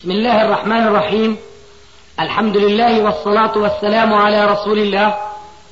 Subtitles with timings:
[0.00, 1.36] بسم الله الرحمن الرحيم.
[2.20, 5.16] الحمد لله والصلاة والسلام على رسول الله.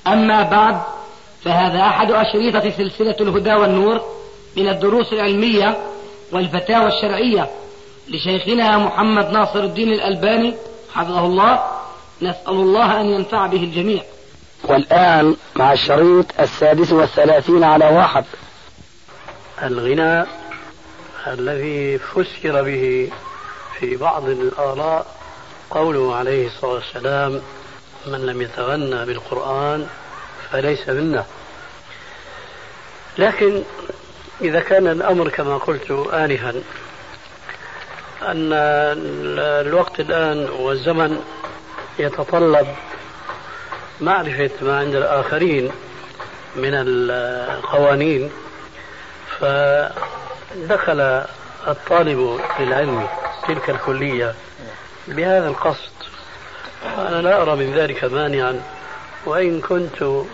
[0.06, 0.80] أما بعد
[1.44, 4.00] فهذا أحد أشريطة سلسلة الهدى والنور
[4.56, 5.76] من الدروس العلمية
[6.32, 7.50] والفتاوى الشرعية
[8.08, 10.54] لشيخنا محمد ناصر الدين الألباني
[10.94, 11.62] حفظه الله.
[12.22, 14.02] نسأل الله أن ينفع به الجميع.
[14.64, 18.24] والآن مع الشريط السادس والثلاثين على واحد.
[19.62, 20.28] الغناء
[21.26, 23.10] الذي فسر به
[23.80, 25.06] في بعض الآراء
[25.70, 27.42] قوله عليه الصلاة والسلام
[28.06, 29.88] من لم يتغنى بالقرآن
[30.50, 31.24] فليس منا
[33.18, 33.62] لكن
[34.40, 36.62] إذا كان الأمر كما قلت آنفا
[38.22, 38.52] أن
[39.66, 41.24] الوقت الآن والزمن
[41.98, 42.66] يتطلب
[44.00, 45.70] معرفة ما عند الآخرين
[46.56, 48.30] من القوانين
[49.40, 51.24] فدخل
[51.68, 53.08] الطالب للعلم
[53.48, 54.34] تلك الكلية
[55.08, 55.92] بهذا القصد.
[56.98, 58.62] أنا لا أرى من ذلك مانعا
[59.26, 60.24] وإن كنت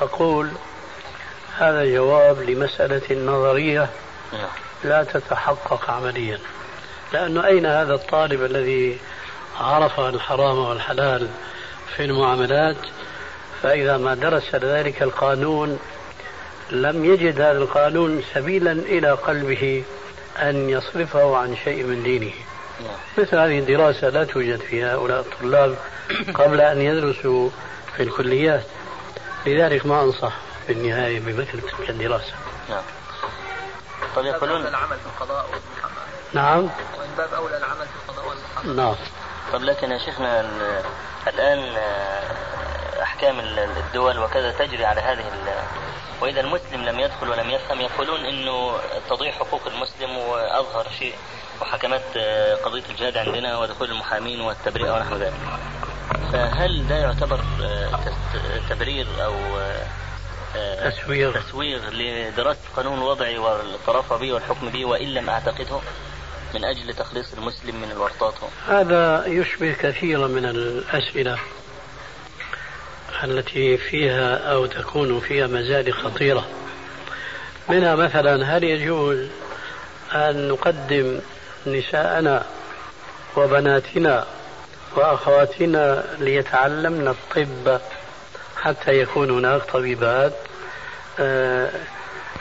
[0.00, 0.48] أقول
[1.58, 3.88] هذا جواب لمسألة نظرية
[4.84, 6.38] لا تتحقق عمليا.
[7.12, 8.98] لأنه أين هذا الطالب الذي
[9.60, 11.28] عرف الحرام والحلال
[11.96, 12.76] في المعاملات؟
[13.62, 15.78] فإذا ما درس ذلك القانون
[16.70, 19.84] لم يجد هذا القانون سبيلا إلى قلبه.
[20.36, 22.32] أن يصرفه عن شيء من دينه.
[23.18, 25.76] مثل هذه الدراسة لا توجد في هؤلاء الطلاب
[26.40, 27.50] قبل أن يدرسوا
[27.96, 28.64] في الكليات.
[29.46, 30.32] لذلك ما أنصح
[30.66, 32.32] في النهاية بمثل تلك الدراسة.
[32.70, 32.82] نعم.
[34.16, 36.06] طيب يقولون العمل في القضاء والمحاماة.
[36.32, 36.58] نعم.
[36.62, 38.84] ومن باب أولى العمل في القضاء والمحاماة.
[38.84, 38.96] نعم.
[39.52, 40.40] طب لكن يا شيخنا
[41.26, 41.74] الآن
[43.02, 45.28] أحكام الدول وكذا تجري على هذه
[46.20, 48.76] وإذا المسلم لم يدخل ولم يفهم يقولون أنه
[49.10, 51.14] تضيع حقوق المسلم وأظهر شيء
[51.60, 52.18] وحكمات
[52.64, 55.34] قضية الجهاد عندنا ودخول المحامين والتبرئة ونحو ذلك.
[56.32, 57.40] فهل ده يعتبر
[58.70, 59.34] تبرير أو
[60.90, 65.80] تسويغ؟ تسويغ لدراسة القانون الوضعي والطرافة به والحكم به وإن لم أعتقده
[66.54, 68.34] من أجل تخليص المسلم من الورطات؟
[68.68, 71.38] هذا يشبه كثيرا من الأسئلة.
[73.22, 76.46] التي فيها أو تكون فيها مزاد خطيرة.
[77.68, 79.26] منها مثلا هل يجوز
[80.12, 81.20] أن نقدم
[81.66, 82.46] نساءنا
[83.36, 84.26] وبناتنا
[84.96, 87.80] وأخواتنا ليتعلمن الطب
[88.56, 90.32] حتى يكون هناك طبيبات؟
[91.18, 91.70] آه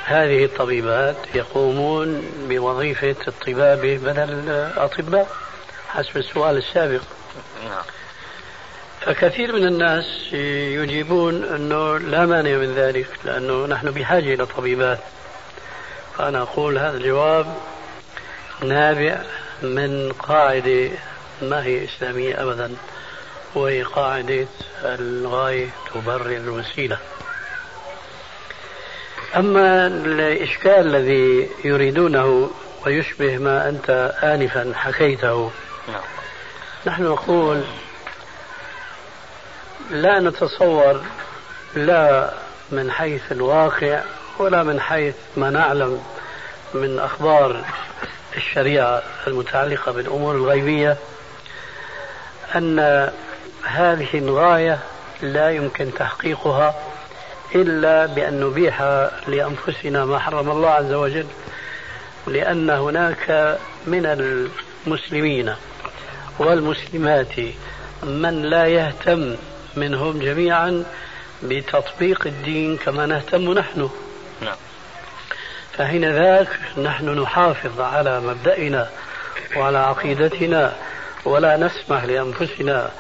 [0.05, 5.27] هذه الطبيبات يقومون بوظيفة الطبابة بدل الأطباء؟
[5.89, 7.01] حسب السؤال السابق.
[7.63, 7.83] نعم.
[9.05, 10.33] فكثير من الناس
[10.73, 14.99] يجيبون أنه لا مانع من ذلك لأنه نحن بحاجة إلى طبيبات
[16.17, 17.55] فأنا أقول هذا الجواب
[18.61, 19.21] نابع
[19.61, 20.89] من قاعدة
[21.41, 22.75] ما هي إسلامية ابدا
[23.55, 24.47] وهي قاعدة
[24.83, 26.97] الغاية تبرر الوسيلة
[29.35, 32.49] أما الإشكال الذي يريدونه
[32.85, 35.51] ويشبه ما أنت انفا حكيته
[35.87, 36.01] نعم.
[36.85, 37.63] نحن نقول
[39.91, 41.01] لا نتصور
[41.75, 42.33] لا
[42.71, 44.01] من حيث الواقع
[44.39, 46.03] ولا من حيث ما نعلم
[46.73, 47.65] من أخبار
[48.35, 50.97] الشريعة المتعلقة بالأمور الغيبية
[52.55, 53.09] أن
[53.63, 54.79] هذه الغاية
[55.21, 56.75] لا يمكن تحقيقها
[57.55, 58.81] إلا بأن نبيح
[59.27, 61.27] لأنفسنا ما حرم الله عز وجل
[62.27, 63.57] لأن هناك
[63.87, 64.05] من
[64.85, 65.53] المسلمين
[66.39, 67.39] والمسلمات
[68.03, 69.35] من لا يهتم
[69.75, 70.83] منهم جميعا
[71.43, 73.89] بتطبيق الدين كما نهتم نحن
[74.41, 74.55] نعم.
[75.77, 78.89] فحين ذاك نحن نحافظ على مبدأنا
[79.55, 80.73] وعلى عقيدتنا
[81.25, 82.91] ولا نسمح لأنفسنا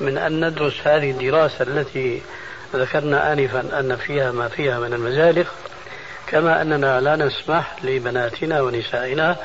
[0.00, 2.22] من أن ندرس هذه الدراسة التي
[2.74, 5.46] ذكرنا آنفا أن فيها ما فيها من المزالق
[6.26, 9.36] كما أننا لا نسمح لبناتنا ونسائنا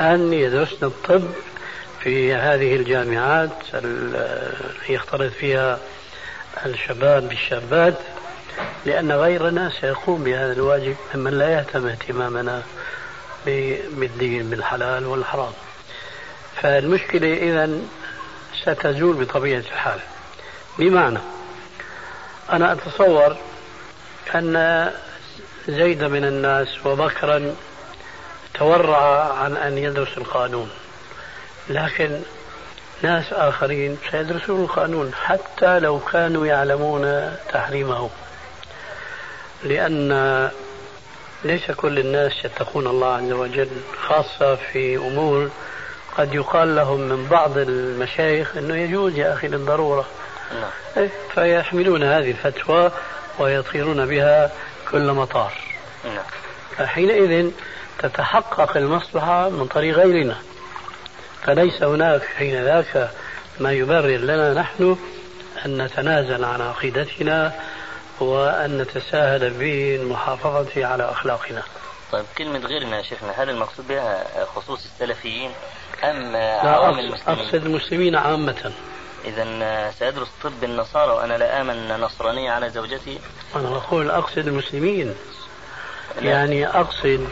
[0.00, 1.30] أن يدرسن الطب
[2.00, 3.50] في هذه الجامعات
[4.88, 5.78] يختلط فيها
[6.64, 7.94] الشباب بالشابات
[8.86, 12.62] لأن غيرنا سيقوم بهذا الواجب ممن لا يهتم اهتمامنا
[13.90, 15.52] بالدين بالحلال والحرام.
[16.62, 17.70] فالمشكلة إذا
[18.62, 20.00] ستزول بطبيعة الحال.
[20.78, 21.18] بمعنى
[22.52, 23.36] أنا أتصور
[24.34, 24.90] أن
[25.68, 27.56] زيد من الناس وبكرا
[28.54, 30.70] تورع عن أن يدرس القانون
[31.68, 32.20] لكن
[33.02, 38.10] ناس آخرين سيدرسون القانون حتى لو كانوا يعلمون تحريمه
[39.64, 40.50] لأن
[41.44, 43.68] ليس كل الناس يتقون الله عز وجل
[44.06, 45.50] خاصة في أمور
[46.18, 50.06] قد يقال لهم من بعض المشايخ أنه يجوز يا أخي للضرورة.
[50.52, 51.08] نعم.
[51.34, 52.90] فيحملون هذه الفتوى
[53.38, 54.52] ويطيرون بها
[54.90, 55.52] كل مطار.
[56.04, 56.24] نعم.
[56.76, 57.50] فحينئذ
[57.98, 60.36] تتحقق المصلحة من طريق غيرنا.
[61.46, 63.10] فليس هناك حين ذاك
[63.60, 64.96] ما يبرر لنا نحن
[65.66, 67.52] أن نتنازل عن عقيدتنا
[68.20, 71.62] وأن نتساهل بالمحافظة على أخلاقنا.
[72.12, 75.50] طيب كلمة غيرنا يا شيخنا هل المقصود بها خصوص السلفيين
[76.04, 78.72] أم عوام المسلمين؟ أقصد المسلمين عامة.
[79.24, 83.18] إذا سأدرس طب النصارى وأنا لا آمن نصرانية على زوجتي.
[83.56, 85.14] أنا أقول أقصد المسلمين.
[86.20, 86.30] لا.
[86.30, 87.28] يعني أقصد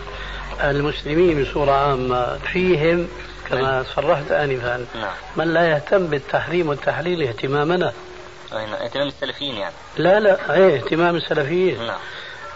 [0.61, 2.39] المسلمين بصورة عامة.
[2.39, 3.09] فيهم
[3.49, 4.87] كما صرحت آنفا.
[4.95, 5.15] نعم.
[5.37, 7.93] من لا يهتم بالتحريم والتحليل اهتمامنا.
[8.53, 8.75] أي نعم.
[8.75, 9.75] اهتمام السلفيين يعني.
[9.97, 10.55] لا لا.
[10.55, 11.87] أي اهتمام السلفيين.
[11.87, 11.99] نعم.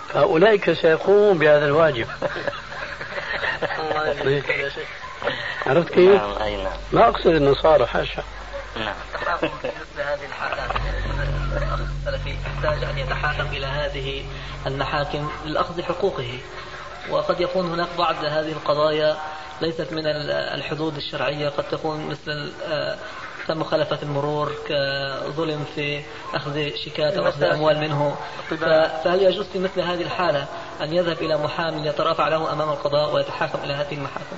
[0.08, 2.06] فأولئك سيقومون بهذا الواجب.
[5.67, 6.73] عرفت كيف؟ نعم أي نعم.
[6.93, 8.23] ما أقصد النصارى حاشا.
[8.76, 8.94] نعم.
[9.43, 10.70] مثل هذه الحالات
[11.56, 14.25] الأخ السلفي يحتاج أن يتحاكم إلى هذه
[14.67, 16.38] المحاكم لأخذ حقوقه
[17.11, 19.17] وقد يكون هناك بعض هذه القضايا
[19.60, 22.99] ليست من ال- الحدود الشرعية قد تكون مثل آه،
[23.49, 26.02] كمخالفة المرور كظلم في
[26.34, 28.16] أخذ شيكات أو أخذ أموال منه.
[29.05, 30.46] فهل يجوز في مثل هذه الحالة
[30.81, 34.37] أن يذهب إلى محامي يترافع له أمام القضاء ويتحاكم إلى هذه المحاكم؟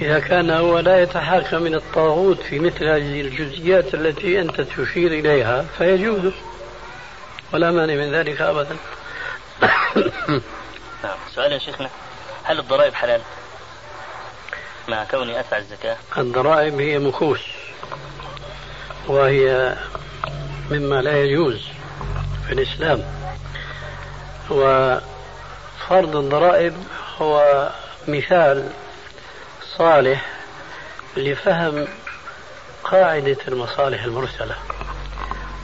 [0.00, 5.64] إذا كان هو لا يتحاكم من الطاغوت في مثل هذه الجزئيات التي أنت تشير إليها
[5.78, 6.32] فيجوز.
[7.52, 8.76] ولا مانع من ذلك أبدا.
[11.04, 11.90] نعم سؤال يا شيخنا.
[12.44, 13.20] هل الضرائب حلال؟
[14.88, 15.96] مع كوني أدفع الزكاة.
[16.18, 17.40] الضرائب هي مكوس
[19.06, 19.74] وهي
[20.70, 21.62] مما لا يجوز
[22.46, 23.04] في الإسلام.
[24.50, 26.74] وفرض الضرائب
[27.18, 27.68] هو
[28.08, 28.68] مثال
[29.78, 30.26] صالح
[31.16, 31.88] لفهم
[32.84, 34.54] قاعدة المصالح المرسلة.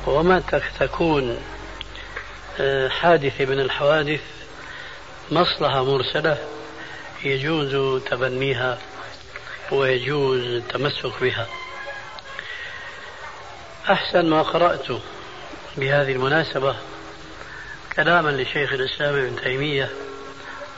[0.06, 1.38] وما تك- تكون
[2.60, 4.20] آه، حادثة من الحوادث
[5.30, 6.38] مصلحة مرسلة
[7.24, 8.78] يجوز تبنيها.
[9.72, 11.46] ويجوز التمسك بها.
[13.90, 14.86] أحسن ما قرأت
[15.76, 16.76] بهذه المناسبة
[17.96, 19.88] كلاما لشيخ الإسلام ابن تيمية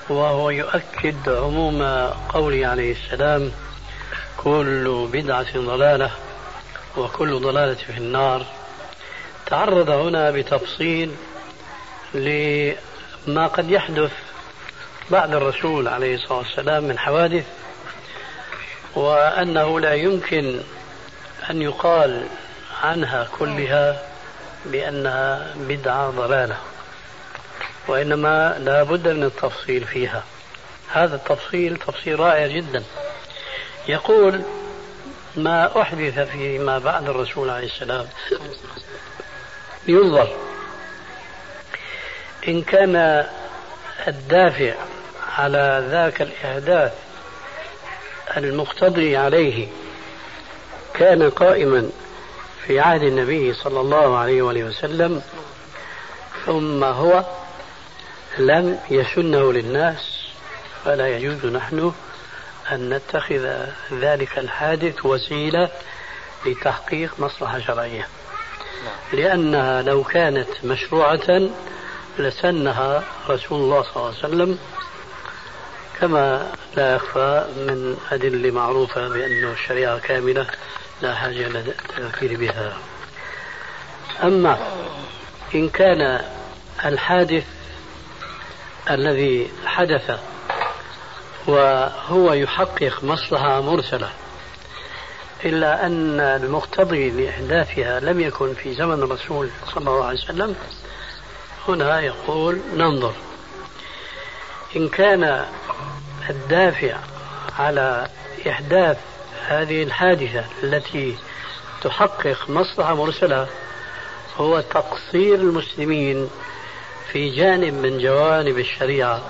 [0.09, 1.83] وهو يؤكد عموم
[2.29, 3.53] قوله عليه السلام
[4.37, 6.11] كل بدعة ضلالة
[6.97, 8.47] وكل ضلالة في النار
[9.47, 11.11] تعرض هنا بتفصيل
[12.15, 14.13] لما قد يحدث
[15.11, 17.45] بعد الرسول عليه الصلاة والسلام من حوادث
[18.95, 20.61] وأنه لا يمكن
[21.51, 22.27] أن يقال
[22.83, 24.03] عنها كلها
[24.67, 26.57] بأنها بدعة ضلالة
[27.89, 30.23] وإنما لا بد من التفصيل فيها.
[30.93, 32.83] هذا التفصيل تفصيل رائع جدا.
[33.89, 34.43] يقول
[35.37, 38.07] ما أحدث فيما بعد الرسول عليه السلام.
[39.89, 40.37] ينظر
[42.49, 43.27] إن كان
[44.09, 44.75] الدافع
[45.39, 46.93] على ذاك الإحداث
[48.37, 49.69] المقتضي عليه
[50.95, 51.91] كان قائما
[52.67, 55.23] في عهد النبي صلى الله عليه وآله وسلم
[56.47, 57.25] ثم هو
[58.39, 60.29] لم يسنه للناس
[60.85, 61.93] فلا يجوز نحن
[62.73, 65.69] أن نتخذ ذلك الحادث وسيلة
[66.47, 68.07] لتحقيق مصلحة شرعية.
[69.13, 71.51] لأنها لو كانت مشروعة
[72.19, 74.59] لسنها رسول الله صلى الله عليه وسلم
[76.03, 80.47] كما لا يخفى من أدلة معروفة بأن الشريعة كاملة
[81.03, 82.79] لا حاجة للتذكير بها.
[84.23, 84.59] أما
[85.55, 86.21] إن كان
[86.85, 87.45] الحادث
[88.91, 90.21] الذي حدث
[91.47, 94.11] وهو يحقق مصلحة مرسلة
[95.45, 100.57] إلا أن المقتضي لإحداثها لم يكن في زمن الرسول صلى الله عليه وسلم
[101.69, 103.15] هنا يقول ننظر.
[104.77, 105.47] إن كان
[106.31, 106.97] الدافع
[107.59, 108.09] على
[108.49, 108.99] إحداث
[109.47, 111.17] هذه الحادثة التي
[111.83, 113.47] تحقق مصلحة مرسلة
[114.37, 116.31] هو تقصير المسلمين
[117.13, 119.23] في جانب من جوانب الشريعة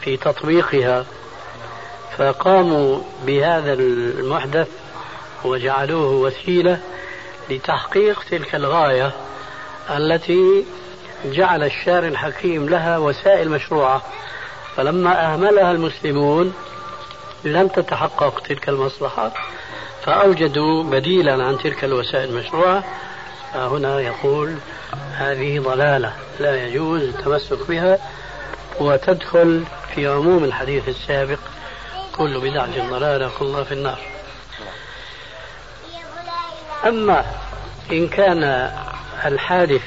[0.00, 1.06] في تطبيقها.
[2.18, 4.68] فقاموا بهذا المحدث
[5.44, 6.80] وجعلوه وسيلة
[7.50, 9.12] لتحقيق تلك الغاية
[9.90, 10.64] التي
[11.24, 14.02] جعل الشارع الحكيم لها وسائل مشروعة
[14.76, 16.54] فلما أهملها المسلمون
[17.44, 19.32] لم تتحقق تلك المصلحة
[20.02, 22.84] فأوجدوا بديلا عن تلك الوسائل المشروعة.
[23.52, 24.56] فهنا يقول
[25.12, 27.98] هذه ضلالة لا يجوز التمسك بها
[28.80, 29.64] وتدخل
[29.94, 31.38] في عموم الحديث السابق
[32.16, 33.98] كل بدعة ضلالة كلها في النار.
[36.86, 37.24] أما
[37.92, 38.70] إن كان
[39.24, 39.82] الحادث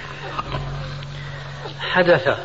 [1.80, 2.38] حدث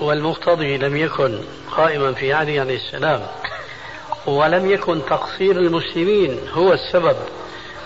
[0.00, 1.38] والمقتضي لم يكن
[1.70, 3.26] قائما في علي عليه السلام
[4.26, 7.16] ولم يكن تقصير المسلمين هو السبب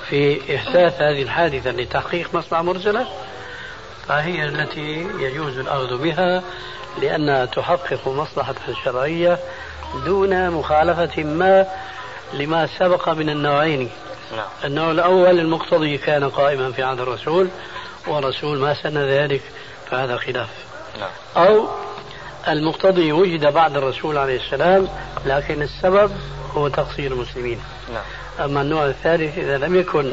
[0.09, 3.07] في إحداث هذه الحادثة لتحقيق مصلحة مرسلة
[4.09, 6.43] فهي التي يجوز الأخذ بها
[7.01, 9.39] لأنها تحقق مصلحة شرعية
[10.05, 11.67] دون مخالفة ما
[12.33, 13.91] لما سبق من النوعين
[14.37, 14.47] نعم.
[14.65, 17.49] النوع الأول المقتضي كان قائما في عهد الرسول
[18.07, 19.43] والرسول ما سن ذلك
[19.91, 20.49] فهذا خلاف
[21.01, 21.11] نعم.
[21.47, 21.69] أو
[22.49, 24.89] المقتضي وجد بعد الرسول عليه السلام
[25.27, 26.13] لكن السبب
[26.55, 27.61] هو تقصير المسلمين.
[27.93, 28.03] نعم.
[28.45, 30.13] أما النوع الثالث إذا لم يكن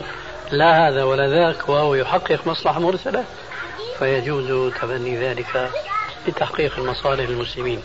[0.51, 3.24] لا هذا ولا ذاك وهو يحقق مصلحة مرسلة
[4.00, 5.72] فيجوز تبني ذلك
[6.27, 7.82] لتحقيق المصالح للمسلمين.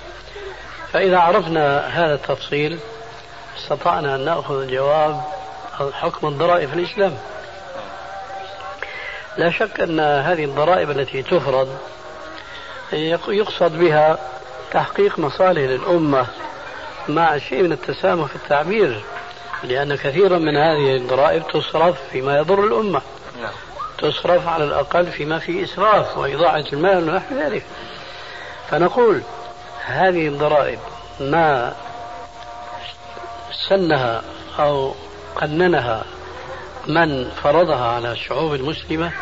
[0.93, 2.79] فإذا عرفنا هذا التفصيل
[3.59, 5.21] استطعنا أن نأخذ الجواب
[5.93, 7.15] حكم الضرائب في الإسلام.
[9.37, 11.79] لا شك أن هذه الضرائب التي تفرض
[13.29, 14.19] يقصد بها
[14.73, 16.27] تحقيق مصالح للأمة
[17.09, 19.01] مع شيء من التسامح في التعبير
[19.65, 23.03] لأن كثيرا من هذه الضرائب تصرف فيما يضر الأمة
[23.43, 23.53] نعم.
[23.99, 27.65] تصرف على الأقل فيما فيه إسراف وإضاعة المال ونحو ذلك
[28.71, 29.23] فنقول
[29.85, 30.79] هذه الضرائب
[31.21, 31.75] ما
[33.69, 34.23] سنها
[34.59, 34.95] أو
[35.37, 36.05] قننها
[36.87, 39.13] من فرضها على الشعوب المسلمة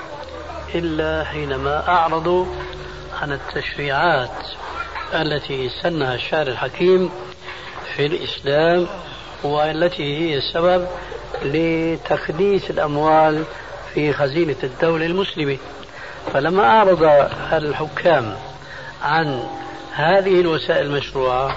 [0.75, 2.47] إلا حينما أعرضوا
[3.23, 4.31] عن التشريعات
[5.15, 7.11] التي سنها الشارع الحكيم
[7.97, 8.87] في الإسلام
[9.43, 10.87] والتي هي السبب
[11.43, 13.45] لتخليص الأموال
[13.95, 15.57] في خزينة الدولة المسلمة.
[16.33, 17.03] فلما أعرض
[17.53, 18.37] الحكام
[19.03, 19.49] عن
[19.93, 21.57] هذه الوسائل المشروعة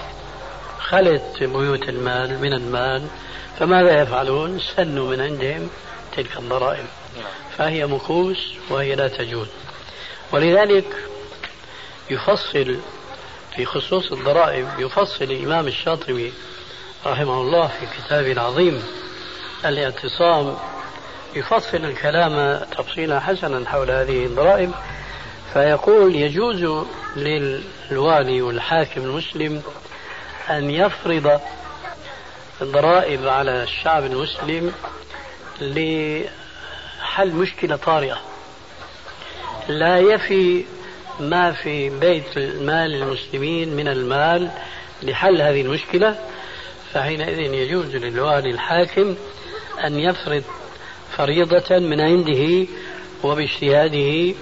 [0.78, 3.06] خلت بيوت المال من المال
[3.58, 5.68] فماذا يفعلون؟ سنوا من عندهم
[6.16, 6.86] تلك الضرائب.
[7.58, 9.48] فهي مكوس وهي لا تجوز.
[10.32, 10.86] ولذلك
[12.12, 12.76] يفصل
[13.56, 16.32] في خصوص الضرائب يفصل الإمام الشاطبي
[17.06, 18.82] رحمه الله في كتابه العظيم
[19.64, 20.56] الاعتصام
[21.34, 24.72] يفصل الكلام تفصيلا حسنا حول هذه الضرائب
[25.52, 29.62] فيقول يجوز للوالي والحاكم المسلم
[30.50, 31.40] أن يفرض
[32.62, 34.72] الضرائب على الشعب المسلم
[35.60, 38.20] لحل مشكلة طارئة
[39.68, 40.64] لا يفي
[41.20, 44.50] ما في بيت المال المسلمين من المال
[45.02, 46.18] لحل هذه المشكلة
[46.92, 49.14] فحينئذ يجوز للوالي الحاكم
[49.84, 50.42] أن يفرض
[51.16, 52.66] فريضة من عنده
[53.24, 54.34] وباجتهاده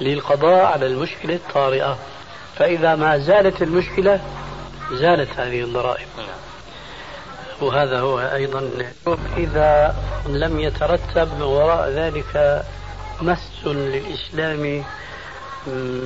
[0.00, 1.98] للقضاء على المشكلة الطارئة.
[2.56, 4.20] فإذا ما زالت المشكلة
[4.92, 6.06] زالت هذه الضرائب.
[7.60, 8.70] وهذا هو أيضا
[9.36, 12.64] إذا لم يترتب وراء ذلك
[13.22, 14.84] مس للإسلام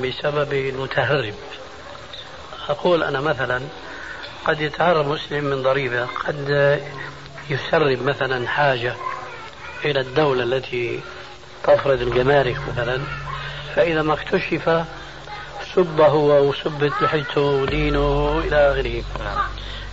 [0.02, 1.34] بسبب المتهرب.
[2.68, 3.60] أقول أنا مثلا
[4.46, 6.80] قد يتهرب مسلم من ضريبة قد
[7.50, 8.94] يسرب مثلا حاجة
[9.84, 11.00] إلى الدولة التي
[11.64, 13.00] تفرض الجمارك مثلا
[13.74, 14.84] فإذا ما اكتشف
[15.74, 19.02] سب هو وسبت لحيته ودينه إلى آخره.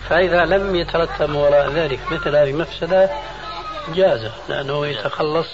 [0.08, 3.10] فإذا لم يترتب وراء ذلك مثل هذه المفسدة
[3.94, 5.46] جاز لأنه يتخلص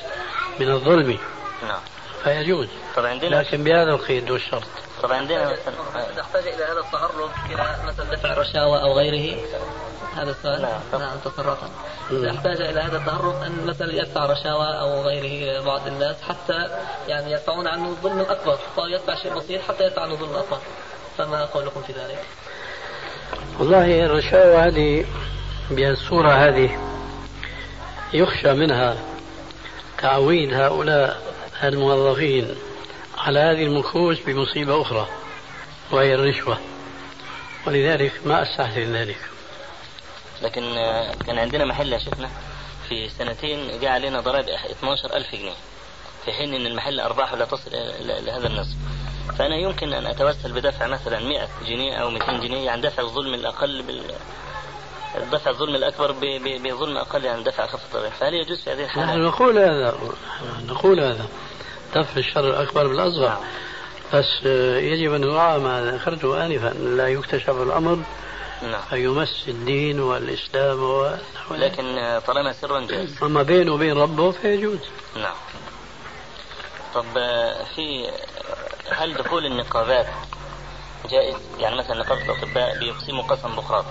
[0.61, 1.19] من الظلم.
[1.62, 1.81] نعم.
[2.25, 2.69] فيجوز.
[2.97, 4.62] طبعا عندنا لكن بهذا القيد والشرط
[5.02, 9.40] طبعا عندنا مثلا نحتاج إلى هذا التهرب إلى مثلا دفع رشاوى أو غيره.
[10.16, 10.62] هذا السؤال.
[10.62, 10.80] نعم.
[10.92, 11.70] نعم تصرفا
[12.12, 16.68] نحتاج إلى هذا التهرب أن مثلا يدفع رشاوى أو غيره بعض الناس حتى
[17.09, 18.59] يعني يدفعون عنه ظلم أكبر.
[18.75, 20.59] فيدفع شيء بسيط حتى يدفع عنه ظلم أكبر.
[21.18, 22.25] فما قولكم في ذلك؟
[23.59, 25.06] والله الرشاوى هذه
[25.70, 26.78] بالصورة هذه
[28.12, 28.97] يخشى منها
[29.99, 31.20] تعويد هؤلاء
[31.62, 32.54] الموظفين.
[33.20, 35.08] على هذه المكوس بمصيبة أخرى
[35.90, 36.58] وهي الرشوة.
[37.66, 39.18] ولذلك ما أستحسن ذلك.
[40.42, 40.62] لكن
[41.26, 42.30] كان عندنا محل يا شيخنا
[42.88, 45.54] في سنتين جاء علينا ضرائب 12 ألف جنيه
[46.24, 47.70] في حين أن المحل أرباحه لا تصل
[48.26, 48.76] لهذا النصف
[49.38, 53.82] فأنا يمكن أن أتوسل بدفع مثلا 100 جنيه أو 200 جنيه يعني دفع الظلم الأقل
[53.82, 54.02] بال
[55.32, 58.12] دفع الظلم الأكبر بظلم أقل عن دفع خفض الضرائب.
[58.12, 59.98] فهل يجوز في هذه الحالة؟ نحن نقول هذا
[60.66, 61.26] نقول هذا.
[61.94, 63.38] دفع الشر الأكبر بالأصغر.
[64.14, 64.42] بس
[64.76, 67.99] يجب أن يراعى ما ذكرته آنفا لا يكتشف الأمر
[68.62, 68.80] نعم.
[68.90, 71.16] فيمس الدين والإسلام و...
[71.50, 74.78] لكن طالما سرا جاز أما بينه وبين ربه فيجوز
[75.16, 75.35] نعم
[76.94, 77.04] طب
[77.75, 78.11] في
[78.90, 80.06] هل دخول النقابات
[81.11, 83.85] جائز؟ يعني مثلا نقابة الأطباء بيقسموا قسم بقراط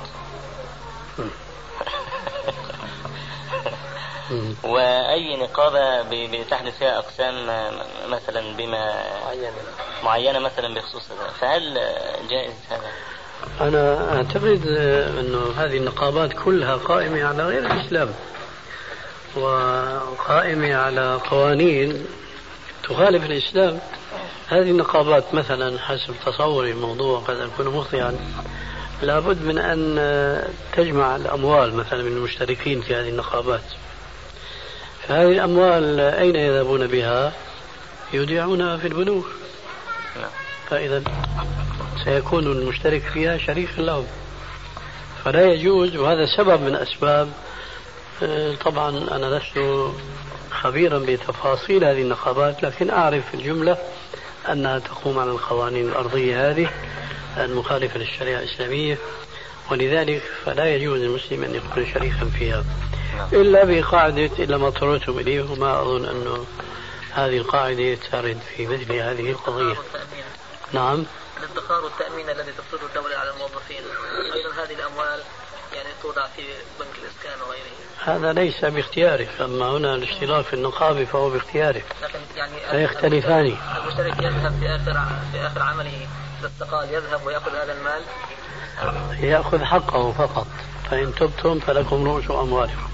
[4.64, 7.36] وأي نقابة بتحدث فيها أقسام
[8.10, 8.94] مثلا بما
[10.04, 10.40] معينة.
[10.40, 11.74] مثلا بخصوص هذا فهل
[12.30, 12.92] جائز هذا؟
[13.62, 14.68] أنا أعتقد
[15.20, 18.10] أنه هذه النقابات كلها قائمة على غير الإسلام
[19.36, 22.06] وقائمة على قوانين
[22.84, 23.80] تخالف الإسلام.
[24.48, 28.16] هذه النقابات مثلا حسب تصوري الموضوع قد أكون مخطئا
[29.02, 29.96] لابد من أن
[30.74, 33.62] تجمع الأموال مثلا من المشتركين في هذه النقابات.
[35.08, 37.34] فهذه الأموال أين يذهبون بها؟
[38.14, 39.26] يودعونها في البنوك.
[40.16, 40.30] نعم.
[40.70, 41.04] فإذا
[42.04, 44.06] سيكون المشترك فيها شريكا لهم.
[45.24, 47.30] فلا يجوز وهذا سبب من أسباب
[48.24, 49.60] آه، طبعا أنا لست
[50.52, 53.78] خبيرا بتفاصيل هذه النقابات لكن أعرف في الجملة
[54.52, 56.70] أنها تقوم على القوانين الأرضية هذه
[57.38, 58.98] المخالفة للشريعة الإسلامية.
[59.72, 62.64] ولذلك فلا يجوز للمسلم أن يكون شريكا فيها
[63.16, 63.28] نعم.
[63.34, 66.46] إلا بقاعدة إلا ما اضطررتم إليه وما أظن أنه
[67.14, 69.76] هذه القاعدة ترد في مثل هذه القضية.
[70.74, 71.06] نعم.
[71.38, 73.82] الادخار والتأمين الذي تفرضه الدولة على الموظفين
[74.34, 75.20] أيضا هذه الأموال
[75.74, 76.42] يعني توضع في
[76.80, 77.80] بنك الإسكان وغيره.
[78.04, 83.58] هذا ليس باختيارك أما هنا الاشتراك في النقابة فهو باختيارك لكن يعني لا يختلفان.
[83.78, 86.08] المشترك يذهب في آخر في آخر عمله
[86.40, 88.02] إذا استقال يذهب ويأخذ هذا المال.
[89.20, 90.48] يأخذ حقه فقط.
[90.92, 92.90] فإن تبتم فلكم رؤوس أموالكم.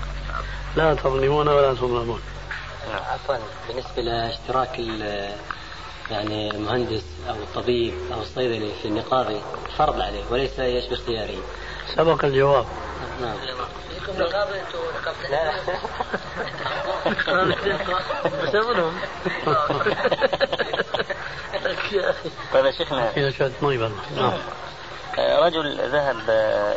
[0.75, 2.21] لا تظلمون ولا تظلمون.
[2.93, 3.35] عفوا
[3.67, 4.79] بالنسبة لاشتراك
[6.11, 9.41] يعني المهندس أو الطبيب أو الصيدلي في النقابة
[9.77, 11.37] فرض عليه وليس إيش باختياره؟
[11.95, 12.65] سبق الجواب.
[13.21, 13.35] نعم.
[13.89, 15.15] فيكم نقابة أنتم نقابة.
[18.43, 18.93] بسببهم
[22.53, 23.11] طيب يا شيخنا.
[23.11, 24.33] فيها شوية مي نعم.
[25.17, 26.29] رجل ذهب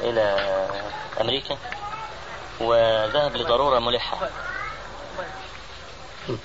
[0.02, 0.36] إلى
[1.20, 1.58] أمريكا
[2.60, 4.28] وذهب لضرورة ملحة.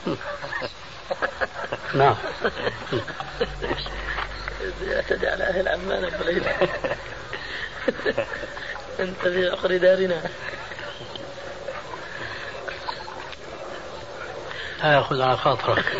[1.93, 2.15] نعم.
[4.81, 6.55] يعتدي على أهل عمان بليلة
[8.99, 10.21] أنت في عقر دارنا.
[14.83, 15.85] لا يأخذ على خاطرك.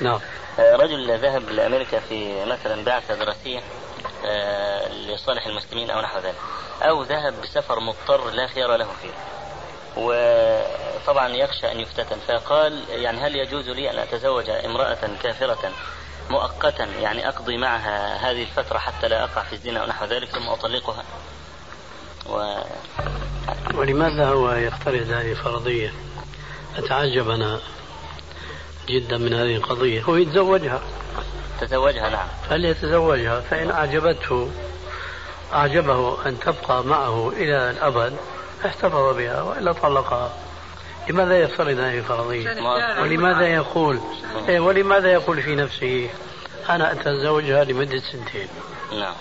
[0.00, 0.20] نعم.
[0.58, 3.60] رجل ذهب لأمريكا في مثلا بعثة دراسية
[4.26, 6.34] آه، لصالح المسلمين أو نحو ذلك
[6.82, 9.12] أو ذهب بسفر مضطر لا خيار له فيه.
[9.96, 12.16] وطبعا يخشى أن يفتتن.
[12.28, 15.72] فقال يعني هل يجوز لي أن أتزوج امرأة كافرة
[16.30, 20.48] مؤقتا؟ يعني أقضي معها هذه الفترة حتى لا أقع في الزنا أو نحو ذلك ثم
[20.48, 21.04] أطلقها.
[22.26, 22.58] و...
[23.74, 25.92] ولماذا هو يفترض هذه الفرضية
[26.76, 27.60] أتعجب أنا.
[28.88, 30.80] جدا من هذه القضية هو يتزوجها
[31.60, 32.28] تزوجها نعم.
[32.50, 34.50] فليتزوجها فإن أعجبته
[35.52, 38.16] أعجبه أن تبقى معه إلى الأبد
[38.66, 40.32] احتفظ بها وإلا طلقها.
[41.08, 42.48] لماذا يفترض هذه الفرضية
[43.00, 44.00] ولماذا يقول؟
[44.48, 46.10] إيه ولماذا يقول في نفسه
[46.70, 48.48] أنا أتزوجها لمدة سنتين؟
[48.92, 49.14] نعم.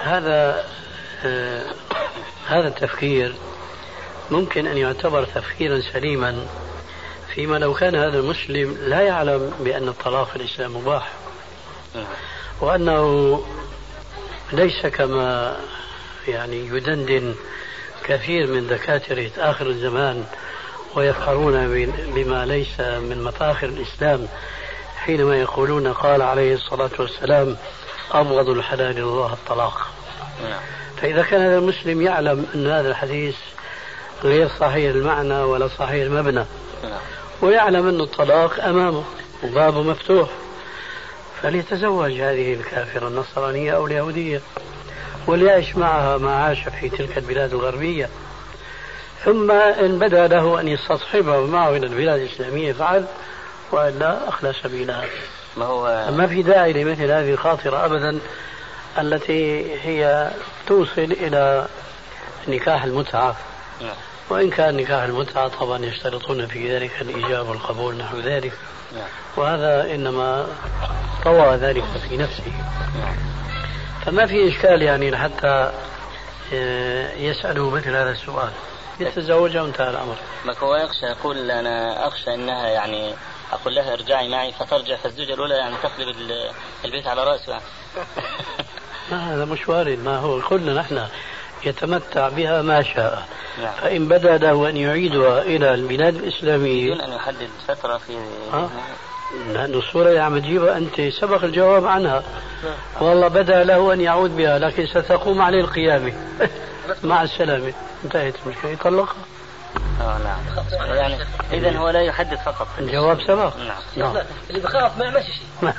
[0.00, 0.64] هذا
[1.24, 1.62] آه
[2.46, 3.34] هذا التفكير
[4.30, 6.46] ممكن أن يعتبر تفكيرا سليما
[7.34, 11.12] فيما لو كان هذا المسلم لا يعلم بأن الطلاق في الإسلام مباح.
[12.60, 13.40] وأنه
[14.52, 15.56] ليس كما
[16.28, 17.34] يعني يدندن
[18.04, 20.24] كثير من دكاترة آخر الزمان
[20.94, 21.68] ويفخرون
[22.14, 24.28] بما ليس من مفاخر الإسلام
[24.96, 27.56] حينما يقولون قال عليه الصلاة والسلام
[28.12, 29.90] أبغض الحلال الله الطلاق.
[31.00, 33.36] فإذا كان هذا المسلم يعلم أن هذا الحديث
[34.24, 36.44] غير صحيح المعنى ولا صحيح المبنى.
[37.44, 39.04] ويعلم أن الطلاق أمامه
[39.42, 40.28] وبابه مفتوح.
[41.42, 44.40] فليتزوج هذه الكافرة النصرانية أو اليهودية
[45.26, 48.08] وليعش معها ما عاش في تلك البلاد الغربية.
[49.24, 53.04] ثم إن بدا له أن يستصحبه معه إلى البلاد الإسلامية فعل
[53.72, 55.04] وإلا أخلى سبيلها
[55.56, 58.18] ما هو؟ ما في داعي لمثل هذه الخاطرة أبدا
[58.98, 60.30] التي هي
[60.66, 61.66] توصل إلى
[62.48, 63.36] نكاح المتعة.
[63.80, 63.94] نعم.
[64.30, 68.52] وإن كان نكاح المتعة طبعا يشترطون في ذلك الإجابة والقبول نحو ذلك
[68.92, 69.08] نعم.
[69.36, 70.46] وهذا إنما
[71.24, 72.52] طوى ذلك في نفسه.
[74.06, 75.72] فما في إشكال يعني حتى
[76.54, 78.50] آه، يسألوا مثل هذا السؤال
[79.00, 83.14] يتزوجها وانتهى الأمر ما هو يخشى يقول أنا أخشى أنها يعني
[83.52, 86.16] أقول لها ارجعي معي فترجع فالزوجة الأولى يعني تقلب
[86.84, 87.64] البيت على رأسه يعني.
[89.10, 91.06] ما هذا مش وارد ما هو قلنا نحن
[91.66, 93.28] يتمتع بها ما شاء.
[93.62, 93.72] نعم.
[93.82, 96.94] فإن بدا له أن يعيدها إلى البلاد الإسلامية.
[96.94, 98.12] بدون أن يحدد فترة في
[99.52, 102.22] لأن الصورة اللي عم تجيبها أنت سبق الجواب عنها.
[103.00, 106.12] والله بدا له أن يعود بها لكن ستقوم عليه القيامة.
[107.04, 107.72] مع السلامة.
[108.04, 108.70] انتهت المشكلة.
[108.70, 109.33] يطلقها
[110.00, 110.38] آه نعم.
[110.94, 111.16] يعني
[111.52, 112.68] اذا هو لا يحدد فقط.
[112.78, 113.76] الجواب سبق نعم.
[113.96, 114.16] نعم.
[114.50, 115.46] اللي بخاف ما يعملش شيء.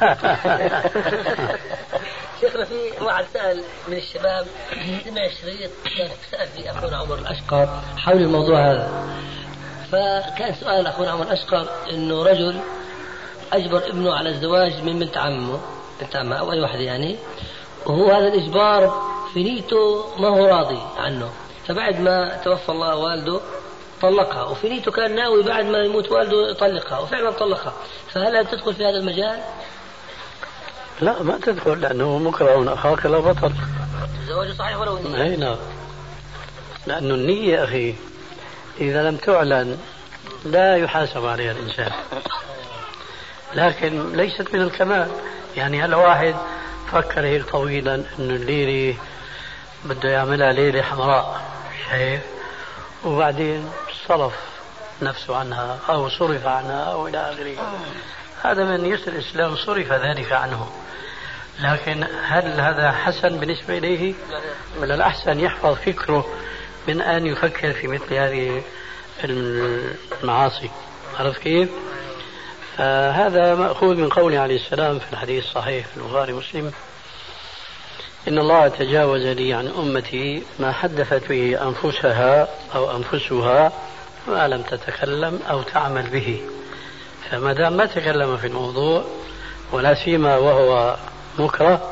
[2.42, 4.48] شيخنا في واحد سأل من الشباب
[5.04, 9.08] سمع شريط كان سأل فيه أخونا عمر الأشقر حول الموضوع هذا.
[9.92, 12.60] فكان سؤال أخونا عمر الأشقر إنه رجل
[13.54, 15.60] أجبر ابنه على الزواج من بنت عمه
[16.02, 17.18] بنت عمه أو أي واحد يعني
[17.86, 19.02] وهو هذا الإجبار
[19.34, 21.30] في نيته ما هو راضي عنه.
[21.68, 23.40] فبعد ما توفى الله والده
[24.10, 27.74] طلقها وفي نيته كان ناوي بعد ما يموت والده يطلقها وفعلا طلقها.
[28.14, 29.40] فهل تدخل في هذا المجال؟
[31.02, 33.54] لا ما تدخل لأنه مكره أخاك لا بطل.
[34.28, 35.58] زواجه صحيح ولو النية أي نعم.
[36.88, 37.96] لأنه النية أخي
[38.80, 39.78] إذا لم تعلن
[40.46, 41.92] لا يحاسب عليها الإنسان.
[43.54, 45.12] لكن ليست من الكمال.
[45.58, 46.36] يعني هل واحد
[46.92, 48.98] فكر هيك طويلا إنه الليلة
[49.86, 51.42] بده يعملها ليلة حمراء
[51.90, 52.22] شايف؟
[53.06, 53.70] وبعدين
[54.08, 54.34] صرف
[55.02, 57.56] نفسه عنها أو صرف عنها أو إلى آخره
[58.44, 60.72] هذا من يسر الإسلام صرف ذلك عنه
[61.60, 64.14] لكن هل هذا حسن بالنسبة إليه؟
[64.82, 66.26] من الأحسن يحفظ فكره
[66.88, 68.64] من أن يفكر في مثل هذه
[69.24, 70.70] المعاصي
[71.20, 71.70] عرفت كيف؟
[72.78, 76.72] فهذا مأخوذ من قوله عليه السلام في الحديث الصحيح في البخاري مسلم
[78.28, 83.72] إن الله تجاوز لي عن أمتي ما حدثت به أنفسها أو أنفسها
[84.28, 86.50] ما لم تتكلم أو تعمل به
[87.32, 89.06] فما دام ما تكلم في الموضوع
[89.72, 90.98] ولا سيما وهو
[91.40, 91.92] مكره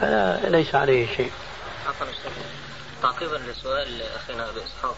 [0.00, 1.32] فليس عليه شيء.
[1.88, 2.06] عفوا
[3.02, 4.96] تعقيبا لسؤال أخينا ابي إسحاق.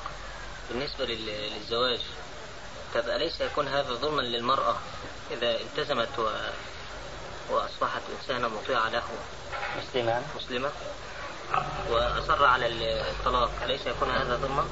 [0.70, 2.00] بالنسبة للزواج
[2.94, 4.76] طب أليس يكون هذا ظلما للمرأة
[5.30, 6.28] إذا التزمت و...
[7.50, 9.02] وأصبحت إنسانة مطيعة له؟
[9.78, 10.22] مسلمة.
[10.36, 10.70] مسلمة.
[11.90, 14.64] وأصر على الطلاق أليس يكون هذا ظلما؟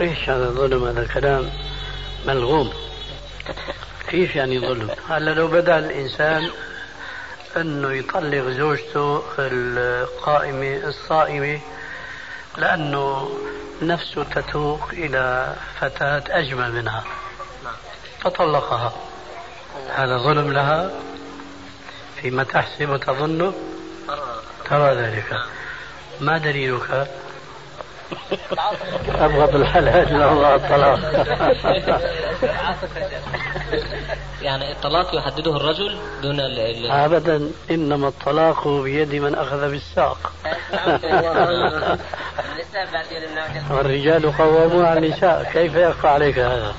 [0.00, 1.50] إيش هذا ظلم هذا كلام
[2.26, 2.72] ملغوم.
[4.08, 6.50] كيف يعني ظلم؟ هلا لو بدأ الإنسان
[7.56, 11.60] أنه يطلق زوجته القائمه الصائمه
[12.56, 13.30] لأنه
[13.82, 17.04] نفسه تتوق إلى فتاة أجمل منها.
[18.20, 18.92] فطلقها.
[19.94, 20.90] هذا ظلم لها؟
[22.22, 23.52] فيما تحسب وتظن؟
[24.64, 25.36] ترى ذلك.
[26.20, 27.08] ما دليلك؟
[29.08, 31.00] أبغض الحلال إلى الله الطلاق.
[34.42, 40.32] يعني الطلاق يحدده الرجل دون ال أبدا إنما الطلاق بيد من أخذ بالساق.
[43.70, 45.50] والرجال قوامون على النساء.
[45.52, 46.74] كيف يخفى عليك هذا؟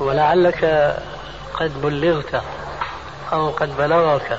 [0.00, 0.94] ولعلك
[1.54, 2.42] قد بلغت
[3.32, 4.38] أو قد بلغك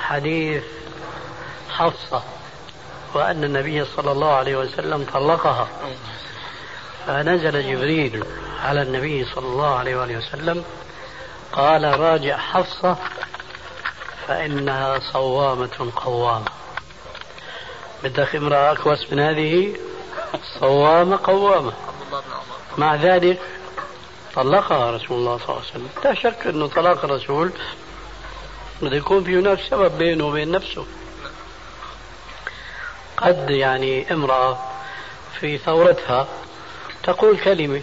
[0.00, 0.62] حديث
[1.70, 2.22] حفصة.
[3.14, 5.68] وأن النبي صلى الله عليه وسلم طلقها.
[7.06, 8.24] فنزل جبريل
[8.64, 10.64] على النبي صلى الله عليه وآله وسلم
[11.52, 12.96] قال راجع حفصة
[14.26, 16.48] فإنها صوامة قوامة.
[18.04, 19.76] بدك امرأة أكوس من هذه؟
[20.60, 21.72] صوامة قوامة.
[22.78, 23.40] مع ذلك
[24.34, 25.88] طلقها رسول الله صلى الله عليه وسلم.
[26.04, 27.52] لا شك أنه طلاق الرسول
[28.82, 30.86] بده يكون في هناك سبب بينه وبين نفسه.
[33.22, 34.58] قد يعني امرأة
[35.40, 36.28] في ثورتها
[37.02, 37.82] تقول كلمة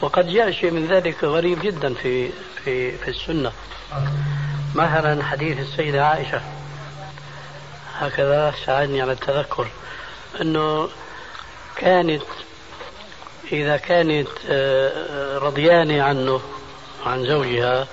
[0.00, 2.30] وقد جاء شيء من ذلك غريب جدا في
[2.64, 3.52] في في السنة.
[4.74, 6.40] مثلا حديث السيدة عائشة.
[7.98, 9.66] هكذا ساعدني على التذكر.
[10.40, 10.88] إنه
[11.76, 12.22] كانت
[13.52, 16.40] إذا كانت آه، رضيانة عنه
[17.06, 17.86] عن زوجها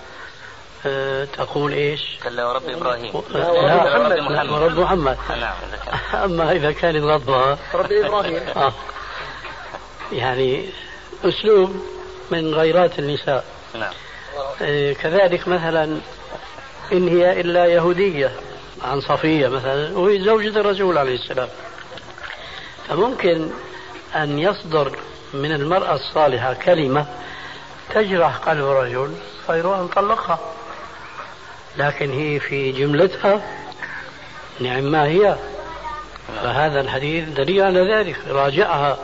[1.33, 3.21] تقول إيش؟ كلا ورب إبراهيم.
[3.29, 4.49] لا ورب محمد.
[4.49, 5.17] ورب محمد.
[5.29, 5.53] نعم
[6.23, 8.41] أما إذا كانت غضبها رب إبراهيم.
[8.55, 8.73] آه.
[10.11, 10.69] يعني
[11.23, 11.75] أسلوب
[12.31, 13.45] من غيرات النساء.
[13.75, 13.93] نعم.
[14.61, 15.97] آه، كذلك مثلا
[16.91, 18.31] إن هي إلا يهودية
[18.81, 21.49] عن صفية مثلا وهي زوجة الرسول عليه السلام.
[22.87, 23.49] فممكن
[24.15, 24.97] أن يصدر
[25.33, 27.05] من المرأة الصالحة كلمة
[27.93, 29.13] تجرح قلب الرجل
[29.47, 30.39] فيروح نطلقها
[31.77, 33.41] لكن هي في جملتها
[34.59, 35.38] نعم ما هي.
[36.27, 38.97] فهذا الحديث دليل على ذلك راجعها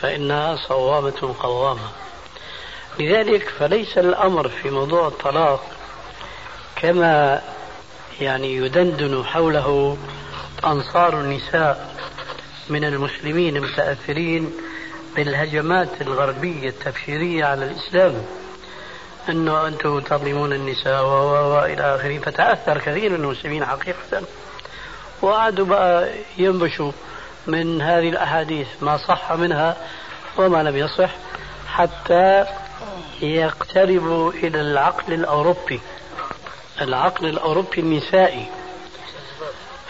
[0.00, 1.88] فإنها صوامة قوامة.
[3.00, 5.64] لذلك فليس الأمر في موضوع الطلاق
[6.76, 7.42] كما
[8.20, 9.96] يعني يدندن حوله
[10.64, 11.96] أنصار النساء
[12.68, 14.52] من المسلمين المتأثرين
[15.16, 18.14] بالهجمات الغربية التبشيرية على الإسلام.
[19.28, 24.22] أنه أنتم تظلمون النساء و إلى آخره فتأثر كثير من المسلمين حقيقة.
[25.22, 26.08] وقعدوا بقى
[26.38, 26.92] ينبشوا
[27.46, 29.76] من هذه الأحاديث ما صح منها
[30.38, 31.10] وما لم يصح
[31.68, 32.44] حتى
[33.22, 35.80] يقتربوا إلى العقل الأوروبي
[36.80, 38.46] العقل الأوروبي النسائي.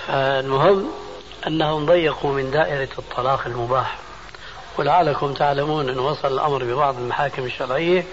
[0.06, 0.90] فالمهم
[1.46, 3.96] أنهم ضيقوا من دائرة الطلاق المباح.
[4.78, 8.04] ولعلكم تعلمون أن وصل الأمر ببعض المحاكم الشرعية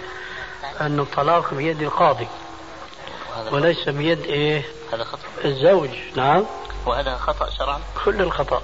[0.81, 2.27] أن الطلاق بيد القاضي
[3.51, 5.21] وليس بيد إيه؟ هذا خطأ.
[5.45, 5.89] الزوج.
[6.15, 6.45] نعم.
[6.85, 7.79] وهذا خطأ شرعا.
[8.05, 8.61] كل الخطأ.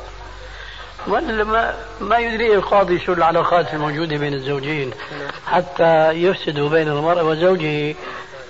[1.08, 4.91] ولا ما ما يدري القاضي شو العلاقات الموجودة بين الزوجين
[5.48, 7.95] حتى يفسدوا بين المرأة وزوجه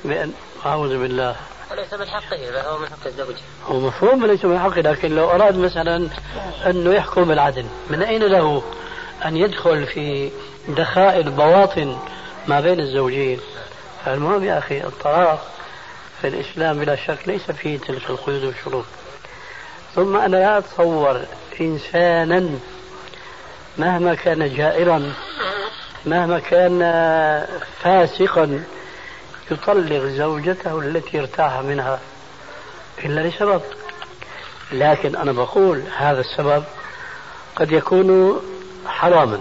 [0.06, 0.34] بأن
[0.66, 1.36] أعوذ بالله.
[1.72, 3.36] وليس من حقه هو من حق الزوج.
[3.68, 6.10] هو مفهوم ليس من حقه لكن لو أراد مثلا
[6.66, 8.64] أنه يحكم بالعدل من أين له
[9.26, 10.32] أن يدخل في
[10.68, 11.98] دخائل بواطن
[12.48, 13.40] ما بين الزوجين.
[14.06, 15.52] فالمهم يا أخي الطلاق
[16.22, 18.86] في الإسلام بلا شك ليس فيه تلك القيود والشروط
[19.96, 21.22] ثم أنا لا أتصور
[21.62, 22.50] إنسانا
[23.78, 25.14] مهما كان جائرا
[26.06, 26.80] مهما كان
[27.84, 28.64] فاسقا
[29.52, 32.00] يطلق زوجته التي ارتاح منها
[33.06, 33.62] إلا لسبب.
[34.72, 36.64] لكن أنا بقول هذا السبب
[37.56, 38.40] قد يكون
[38.88, 39.40] حراما.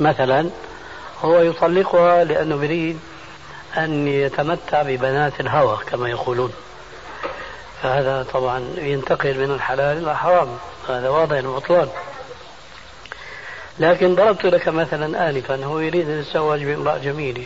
[0.00, 0.50] مثلا
[1.22, 2.98] هو يطلقها لأنه يريد
[3.76, 6.52] أن يتمتع ببنات الهوى كما يقولون.
[7.82, 10.48] فهذا طبعا ينتقل من الحلال إلى الحرام
[10.88, 11.88] هذا واضح البطلان
[13.78, 17.44] لكن ضربت لك مثلا آنفا هو يريد أن يتزوج بامرأة جميلة.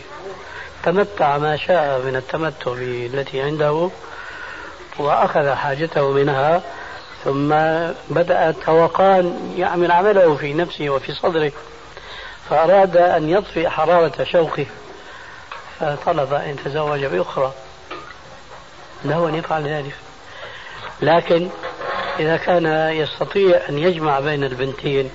[0.83, 3.89] تمتع ما شاء من التمتع بالتي عنده
[4.99, 6.61] وأخذ حاجته منها
[7.23, 7.49] ثم
[8.09, 11.51] بدأ التوقان يعمل عمله في نفسه وفي صدره.
[12.49, 14.65] فأراد أن يطفئ حرارة شوقه
[15.79, 17.53] فطلب أن يتزوج بأخرى.
[19.05, 19.95] له أن يفعل ذلك.
[21.01, 21.49] لكن
[22.19, 25.11] إذا كان يستطيع أن يجمع بين البنتين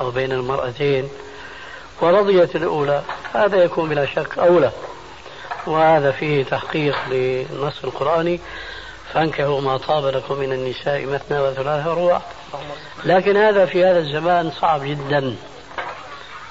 [0.00, 1.08] أو بين المرأتين
[2.00, 3.02] ورضيت الأولى
[3.34, 4.70] هذا يكون بلا شك أولى.
[5.66, 8.40] وهذا فيه تحقيق للنص القرآني.
[9.12, 12.22] فانكحوا ما طاب لكم من النساء مثنى وثلاثة ورباع.
[13.04, 15.36] لكن هذا في هذا الزمان صعب جدا.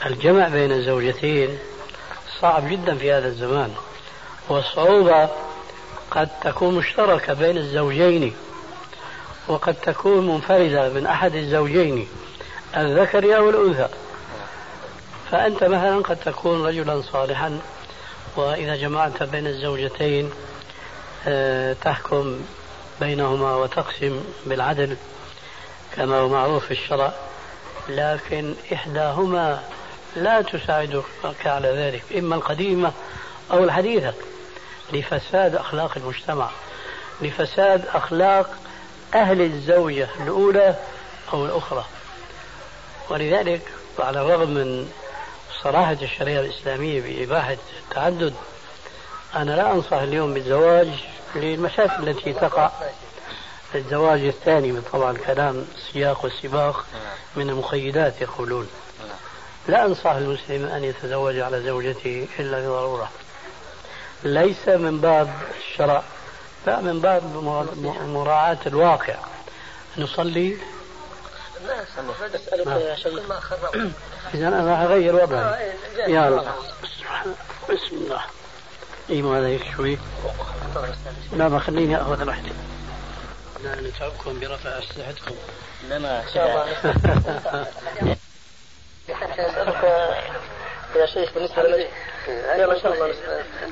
[0.05, 1.59] الجمع بين الزوجتين
[2.41, 3.73] صعب جدا في هذا الزمان
[4.49, 5.29] والصعوبة
[6.11, 8.33] قد تكون مشتركة بين الزوجين
[9.47, 12.07] وقد تكون منفردة من أحد الزوجين
[12.77, 13.87] الذكر أو الأنثى.
[15.31, 17.59] فأنت مثلا قد تكون رجلا صالحا
[18.35, 20.31] وإذا جمعت بين الزوجتين
[21.27, 22.41] آه، تحكم
[22.99, 24.97] بينهما وتقسم بالعدل
[25.95, 27.13] كما هو معروف في الشرع.
[27.89, 29.63] لكن إحداهما
[30.15, 31.03] لا تساعدك
[31.45, 32.91] على ذلك إما القديمة
[33.51, 34.13] أو الحديثة.
[34.93, 36.49] لفساد أخلاق المجتمع
[37.21, 38.55] لفساد أخلاق
[39.13, 40.75] أهل الزوجة الأولى
[41.33, 41.85] أو الأخرى.
[43.09, 43.61] ولذلك
[43.99, 44.91] على الرغم من
[45.63, 48.33] صراحة الشريعة الإسلامية بإباحة التعدد
[49.35, 50.89] أنا لا أنصح اليوم بالزواج
[51.35, 52.71] للمشاكل التي تقع.
[53.75, 56.85] الزواج الثاني طبعا كلام السياق والسباق
[57.35, 58.67] من المقيدات يقولون.
[59.67, 63.09] لا أنصح المسلم أن يتزوج على زوجته إلا لضرورة
[64.23, 66.03] ليس من باب الشرع
[66.67, 67.23] لا من باب
[68.07, 69.15] مراعاة الواقع.
[69.97, 70.57] نصلي؟
[71.67, 71.83] لا
[72.35, 73.29] أسألك يا شيخ.
[73.29, 73.39] ما
[74.33, 75.71] إذا أنا أغير وضعي.
[76.07, 76.43] يلا
[77.69, 78.21] بسم الله.
[79.09, 79.97] اي ما هذا شوي.
[81.33, 82.53] لا ما خليني أخذ راحتي.
[83.63, 85.35] لا نتعبكم برفع أسلحتكم.
[85.89, 88.15] لا ما شاء الله.
[90.95, 91.63] يا شيخ بالنسبة.
[92.27, 93.13] يلا ان شاء الله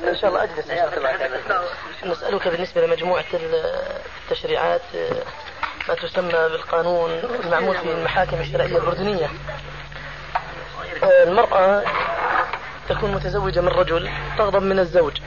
[0.09, 0.71] ان شاء الله اجلس
[2.05, 4.81] نسألك بالنسبة لمجموعة التشريعات
[5.89, 7.11] ما تسمى بالقانون
[7.43, 9.29] المعمول في المحاكم الشرعية الأردنية.
[11.03, 11.83] المرأة
[12.89, 15.17] تكون متزوجة من رجل تغضب من الزوج.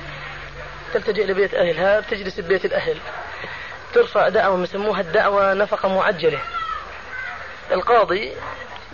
[0.95, 2.99] تلتجئ لبيت أهلها بتجلس ببيت الأهل.
[3.95, 6.41] ترفع دعوة يسموها الدعوة نفقه معجلة.
[7.71, 8.33] القاضي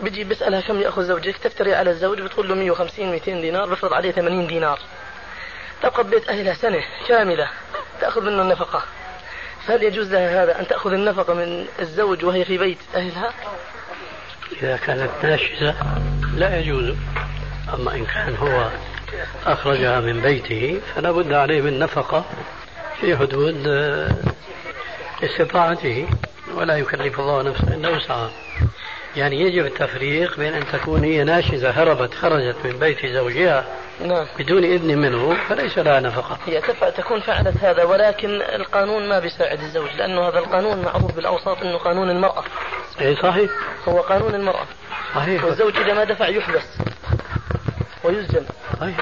[0.03, 4.11] بيجي بيسألها كم يأخذ زوجك؟ تفتري على الزوج بتقول له 150 200 دينار بفرض عليه
[4.13, 4.79] 80 دينار.
[5.83, 7.49] تبقى ببيت أهلها سنة كاملة
[8.01, 8.83] تأخذ منه النفقة.
[9.67, 13.33] فهل يجوز لها هذا أن تأخذ النفقة من الزوج وهي في بيت أهلها؟
[14.63, 15.75] إذا كانت ناشزة
[16.35, 16.95] لا يجوز.
[17.75, 18.69] أما إن كان هو
[19.47, 22.25] أخرجها من بيته فلا بد عليه من نفقة
[23.01, 23.67] في حدود
[25.25, 26.09] استطاعته
[26.55, 28.31] ولا يكلف الله نفسا إلا وسعها.
[29.17, 33.65] يعني يجب التفريق بين أن تكون هي ناشزة هربت خرجت من بيت زوجها
[34.01, 34.27] نعم.
[34.39, 36.39] بدون إذن منه فليس لها نفقة.
[36.47, 36.61] هي
[36.97, 42.11] تكون فعلت هذا ولكن القانون ما بيساعد الزوج لأنه هذا القانون معروف بالأوساط أنه قانون
[42.11, 42.45] المرأة.
[43.01, 43.51] أي صحيح.
[43.89, 44.67] هو قانون المرأة.
[45.15, 45.45] صحيح.
[45.45, 46.79] والزوج إذا ما دفع يحبس
[48.05, 48.47] ويسجن.
[48.81, 48.97] صحيح.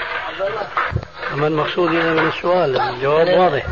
[1.32, 3.66] أما المقصود هنا من السؤال الجواب واضح.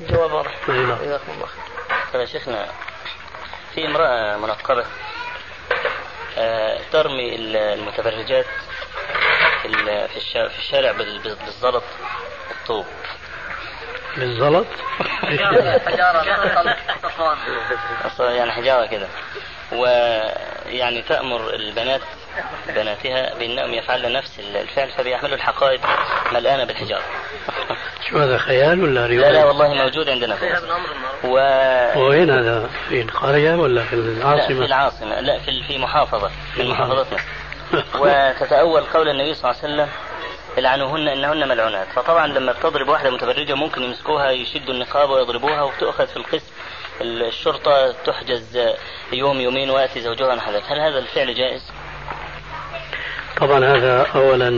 [0.00, 0.68] الجواب واضح.
[0.68, 0.98] نعم.
[1.04, 1.62] جزاكم الله خير.
[2.12, 2.66] طيب يا شيخنا
[3.74, 4.84] في امرأة منقبة.
[6.92, 8.46] ترمي المتبرجات
[9.62, 11.84] في ال- في الشا- في الشارع بال- بال- بالزلط
[12.50, 12.86] والطوب
[14.16, 14.66] بالزلط؟
[18.06, 19.08] أصلاً يعني حجارة كده.
[19.72, 22.00] ويعني تأمر البنات
[22.68, 25.80] بناتها بأنهم يفعلن نفس الفعل فبيحملوا الحقائب
[26.32, 27.02] ملآنة بالحجارة
[28.10, 30.46] شو هذا خيال ولا لا رواية؟ لا والله موجود عندنا في.
[31.24, 31.34] و
[32.08, 36.68] وين هذا؟ في القرية ولا في لا في العاصمة؟ العاصمة لا في في محافظة من
[36.68, 37.22] محافظات مصر
[37.98, 39.88] وتتأول قول النبي صلى الله عليه وسلم
[40.58, 46.16] إلعنوهن إنهن ملعونات فطبعا لما بتضرب واحدة متبرجة ممكن يمسكوها يشدوا النقاب ويضربوها وتؤخذ في
[46.16, 46.52] القسم
[47.00, 48.58] الشرطة تحجز
[49.12, 51.62] يوم يومين ويأتي زوجها نحذف هل هذا الفعل جائز؟
[53.40, 54.50] طبعا هذا أولا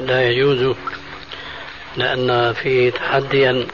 [0.00, 0.76] لا يجوز
[1.96, 3.66] لأن في تحديا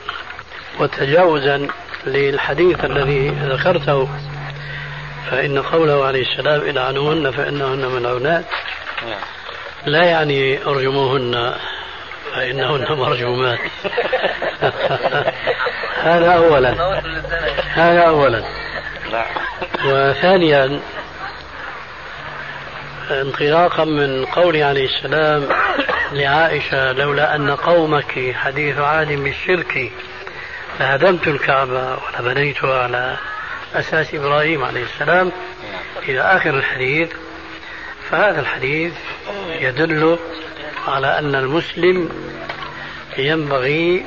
[0.80, 1.68] وتجاوزا
[2.06, 4.08] للحديث الذي ذكرته
[5.30, 8.44] فإن قوله عليه السلام إن عنوهن فإنهن ملعونات
[9.86, 11.54] لا يعني أرجموهن
[12.34, 13.58] فإنهن مرجومات.
[16.02, 17.00] هذا أولا.
[17.74, 18.44] هذا أولا.
[19.84, 20.80] وثانيا
[23.10, 25.48] انطلاقا من قول عليه السلام
[26.12, 29.92] لعائشة لولا أن قومك حديث عهد بالشرك
[30.80, 33.16] لهدمت الكعبة ولبنيتها على
[33.74, 35.32] أساس إبراهيم عليه السلام
[36.08, 37.10] إلى آخر الحديث.
[38.10, 38.92] فهذا الحديث
[39.60, 40.18] يدل
[40.88, 42.08] على أن المسلم
[43.18, 44.06] ينبغي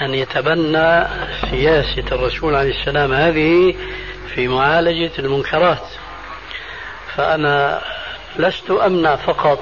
[0.00, 1.06] أن يتبنى
[1.50, 3.74] سياسة الرسول عليه السلام هذه
[4.34, 5.86] في معالجة المنكرات.
[7.16, 7.82] فأنا
[8.38, 9.58] لست أمنع فقط.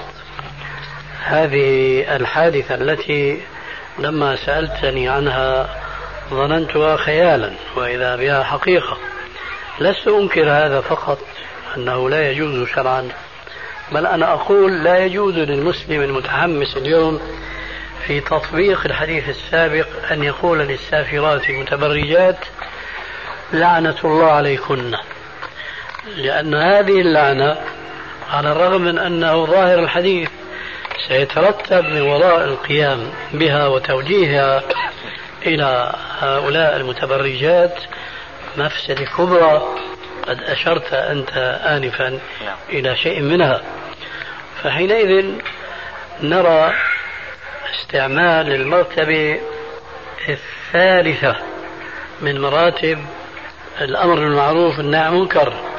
[1.25, 3.41] هذه الحادثة التي
[3.99, 5.69] لما سألتني عنها
[6.31, 8.97] ظننتها خيالا وإذا بها حقيقة.
[9.81, 11.19] لست أنكر هذا فقط
[11.77, 13.09] أنه لا يجوز شرعا
[13.93, 17.21] بل أنا أقول لا يجوز للمسلم المتحمس اليوم
[18.07, 22.39] في تطبيق الحديث السابق أن يقول للسافرات المتبرجات
[23.53, 24.95] لعنة الله عليكن.
[26.17, 27.57] لأن هذه اللعنة
[28.33, 30.31] على الرغم من أنه ظاهر الحديث
[31.09, 34.63] سيترتب من وراء القيام بها وتوجيهها
[35.47, 37.75] إلى هؤلاء المتبرجات
[38.57, 39.63] مفسدة كبرى
[40.27, 42.19] قد أشرت أنت آنفا
[42.69, 43.63] إلى شيء منها.
[44.63, 45.33] فحينئذ
[46.23, 46.73] نرى
[47.75, 49.41] استعمال المرتبة
[50.29, 51.37] الثالثة
[52.21, 52.99] من مراتب
[53.81, 55.72] الأمر بالمعروف والنهي عن المنكر.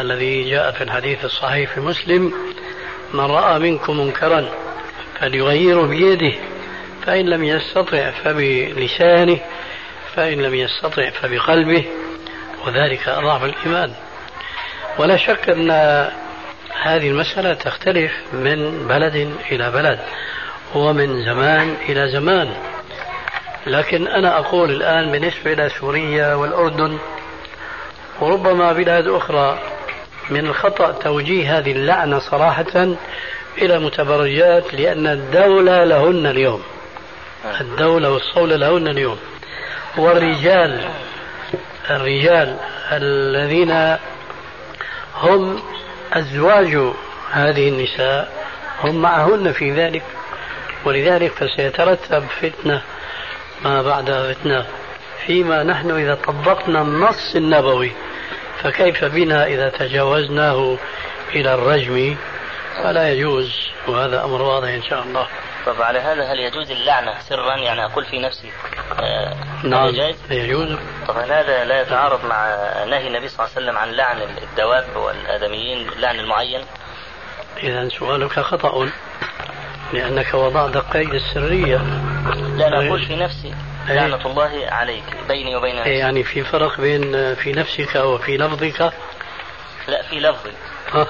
[0.00, 2.32] الذي جاء في الحديث الصحيح في مسلم
[3.14, 4.48] من رأى منكم منكرا
[5.20, 6.32] فليغيره بيده
[7.06, 9.38] فإن لم يستطع فبلسانه
[10.14, 11.84] فإن لم يستطع فبقلبه.
[12.66, 13.92] وذلك أضعف الإيمان.
[14.98, 15.70] ولا شك أن
[16.82, 19.98] هذه المسألة تختلف من بلد إلى بلد
[20.74, 22.54] ومن زمان إلى زمان.
[23.66, 26.98] لكن أنا أقول الآن بالنسبة إلى سوريا والأردن
[28.20, 29.58] وربما بلاد أخرى
[30.30, 32.96] من الخطأ توجيه هذه اللعنة صراحة
[33.58, 36.62] إلى متبرجات لأن الدولة لهن اليوم.
[37.60, 39.18] الدولة والصولة لهن اليوم.
[39.96, 40.88] والرجال
[41.90, 42.56] الرجال
[42.92, 43.96] الذين
[45.14, 45.62] هم
[46.12, 46.92] أزواج
[47.30, 48.32] هذه النساء
[48.80, 50.02] هم معهن في ذلك.
[50.84, 52.82] ولذلك فسيترتب فتنة
[53.64, 54.66] ما بعدها فتنة
[55.26, 57.92] فيما نحن إذا طبقنا النص النبوي.
[58.64, 60.76] فكيف بنا إذا تجاوزناه
[61.34, 62.16] إلى الرجم؟
[62.82, 65.26] فلا يجوز وهذا أمر واضح إن شاء الله.
[65.66, 68.52] طب على هذا هل يجوز اللعنة سرا؟ يعني أقول في نفسي.
[69.00, 70.78] آه نعم جائز؟ يجوز.
[71.08, 72.46] طبعا هذا لا يتعارض مع
[72.84, 76.60] نهي النبي صلى الله عليه وسلم عن لعن الدواب والآدميين لعن المعين؟
[77.62, 78.90] إذا سؤالك خطأ
[79.92, 81.76] لأنك وضعت قيد السرية.
[82.56, 83.54] لا أنا أقول في نفسي.
[83.88, 88.92] لعنة الله عليك بيني وبين نفسي يعني في فرق بين في نفسك وفي لفظك؟
[89.88, 90.52] لا في لفظي.
[90.94, 91.06] آه.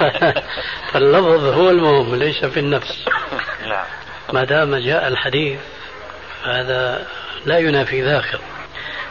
[0.92, 3.04] فاللفظ هو المهم ليس في النفس.
[3.68, 3.84] نعم.
[4.32, 5.60] ما دام جاء الحديث
[6.44, 7.06] هذا
[7.46, 8.40] لا ينافي ذاك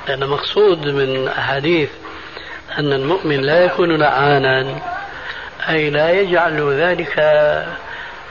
[0.08, 1.90] لأن مقصود من أحاديث
[2.80, 4.82] أن المؤمن لا يكون لعانا
[5.70, 7.20] أي لا يجعل ذلك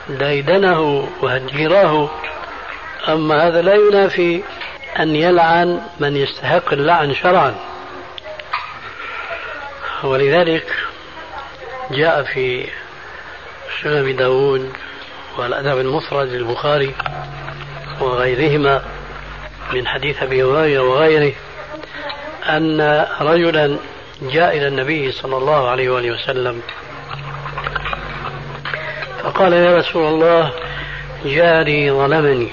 [0.09, 2.11] ديدنه وهجيراه.
[3.09, 4.43] أما هذا لا ينافي
[4.99, 7.55] أن يلعن من يستحق اللعن شرعا.
[10.05, 10.67] ولذلك
[11.91, 12.69] جاء في
[13.83, 14.73] سنن داود
[15.39, 16.95] والأدب المفرد للبخاري
[18.01, 18.83] وغيرهما
[19.73, 21.33] من حديث أبي هريرة وغيره
[22.49, 23.79] أن رجلا
[24.23, 26.63] جاء إلى النبي صلى الله عليه وآله وسلم
[29.23, 30.53] فقال يا رسول الله
[31.25, 32.49] جاري ظلمني.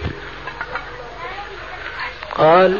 [2.35, 2.79] قال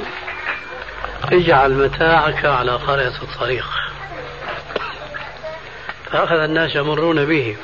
[1.24, 3.66] اجعل متاعك على قرية الطريق.
[6.12, 7.58] فأخذ الناس يمرون به.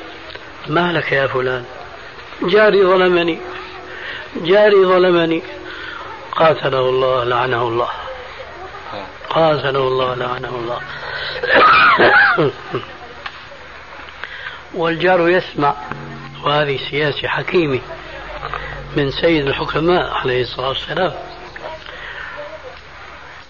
[0.67, 1.65] ما لك يا فلان؟
[2.41, 3.39] جاري ظلمني.
[4.35, 5.43] جاري ظلمني.
[6.31, 7.89] قاتله الله لعنه الله.
[9.29, 10.79] قاتله الله لعنه الله.
[14.73, 15.75] والجار يسمع
[16.43, 17.79] وهذه سياسة حكيمة
[18.95, 21.13] من سيد الحكماء عليه الصلاة والسلام.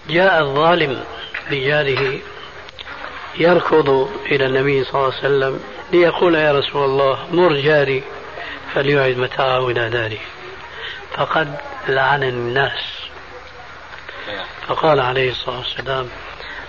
[0.08, 1.04] جاء الظالم
[1.50, 2.18] بجاره
[3.38, 5.60] يركض إلى النبي صلى الله عليه وسلم
[5.92, 8.02] ليقول يا رسول الله مر جاري
[8.74, 10.18] فليعد متاعه إلى داره.
[11.16, 11.54] فقد
[11.88, 13.08] لعن الناس.
[14.66, 16.08] فقال عليه الصلاة والسلام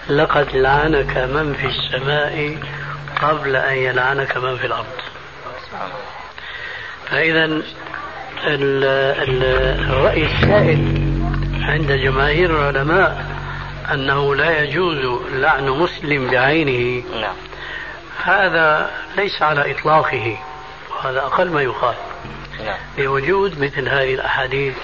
[0.10, 2.58] لقد لعنك من في السماء
[3.22, 4.86] قبل أن يلعنك من في الأرض.
[7.06, 7.62] فإذا
[9.84, 11.10] الرأي السائد
[11.62, 13.26] عند جماهير العلماء
[13.94, 17.36] أنه لا يجوز لعن مسلم بعينه نعم.
[18.24, 20.38] هذا ليس على إطلاقه
[20.92, 21.96] وهذا أقل ما يقال
[22.66, 22.78] نعم.
[22.98, 24.76] لوجود مثل هذه الأحاديث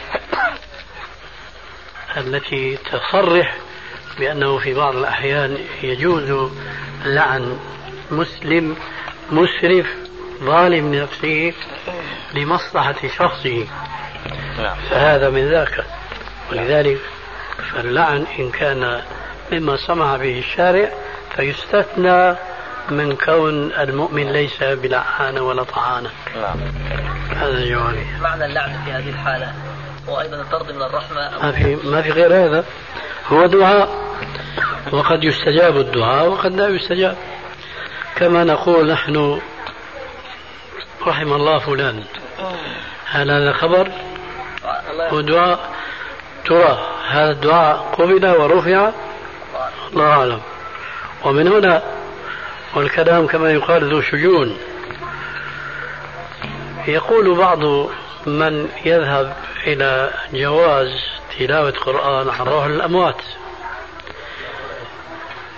[2.18, 3.56] التي تصرح
[4.20, 6.51] بأنه في بعض الأحيان يجوز
[7.06, 7.60] لعن
[8.12, 8.76] مسلم
[9.32, 9.88] مسرف
[10.43, 11.53] ظالم نفسه
[12.34, 13.68] لمصلحة شخصه
[14.58, 14.78] نعم.
[14.89, 15.86] فهذا من ذاك
[16.51, 16.99] ولذلك
[17.58, 19.01] فاللعن إن كان
[19.51, 20.89] مما سمح به الشارع
[21.36, 22.36] فيستثنى
[22.89, 26.10] من كون المؤمن ليس بلعانة ولا طعانة.
[26.36, 26.60] نعم.
[27.36, 28.06] هذا جوابي.
[28.22, 29.53] معنى اللعن في هذه الحالة
[30.08, 32.66] وأيضا الطرد من الرحمة ما في ما في غير هذا.
[33.28, 34.06] هو دعاء.
[34.91, 37.18] وقد يستجاب الدعاء وقد لا يستجاب.
[38.16, 39.41] كما نقول نحن
[41.08, 42.03] رحم الله فلان
[43.06, 43.91] هل هذا خبر.
[45.12, 45.74] ودعاء
[46.46, 46.80] ترى
[47.10, 48.91] هذا الدعاء قبل ورفع.
[49.93, 50.41] الله أعلم.
[51.24, 51.84] ومن هنا
[52.76, 54.58] والكلام كما يقال ذو شجون.
[56.88, 57.60] يقول بعض
[58.26, 59.36] من يذهب
[59.68, 60.89] إلى جواز
[61.39, 63.22] تلاوة قرآن عن روح الأموات.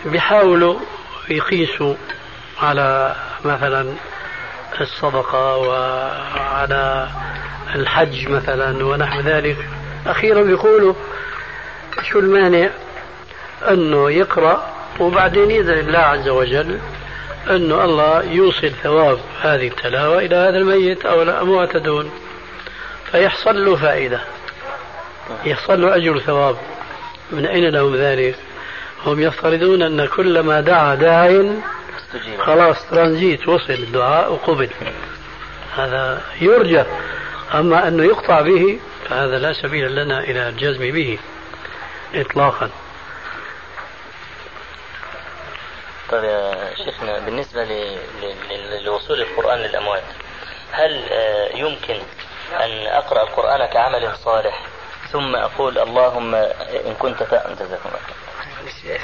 [0.06, 0.80] بيحاولوا
[1.30, 1.96] يقيسوا
[2.62, 3.16] على
[3.46, 3.94] مثلا
[4.82, 7.08] الصدقة وعلى
[7.76, 9.58] الحج مثلا ونحو ذلك.
[10.08, 10.93] أخيرا بيقولوا
[12.03, 12.70] شو المانع
[13.70, 16.80] أنه يقرأ وبعدين يدعي الله عز وجل
[17.49, 22.12] أنه الله يوصل ثواب هذه التلاوة إلى هذا الميت أو الأموات دون
[23.12, 24.20] فيحصل له فائدة.
[25.45, 26.58] يحصل له أجر ثواب.
[27.32, 28.36] من أين لهم ذلك؟
[29.05, 31.43] هم يفترضون أن كلما دعا داع
[32.39, 34.70] خلاص ترانزيت وصل الدعاء وقبل.
[35.76, 36.84] هذا يرجى.
[37.53, 38.80] أما أنه يقطع به
[39.10, 41.20] فهذا لا سبيل لنا إلى الجزم به
[42.14, 42.70] إطلاقا.
[46.10, 47.68] طيب يا شيخنا بالنسبة
[48.86, 50.03] لوصول القرآن للأموات
[50.72, 51.99] هل آه، يمكن
[52.51, 54.64] أن أقرأ القرآن كعمل صالح؟
[55.12, 57.24] ثم أقول اللهم إن كنت
[57.60, 58.99] جزاكم الله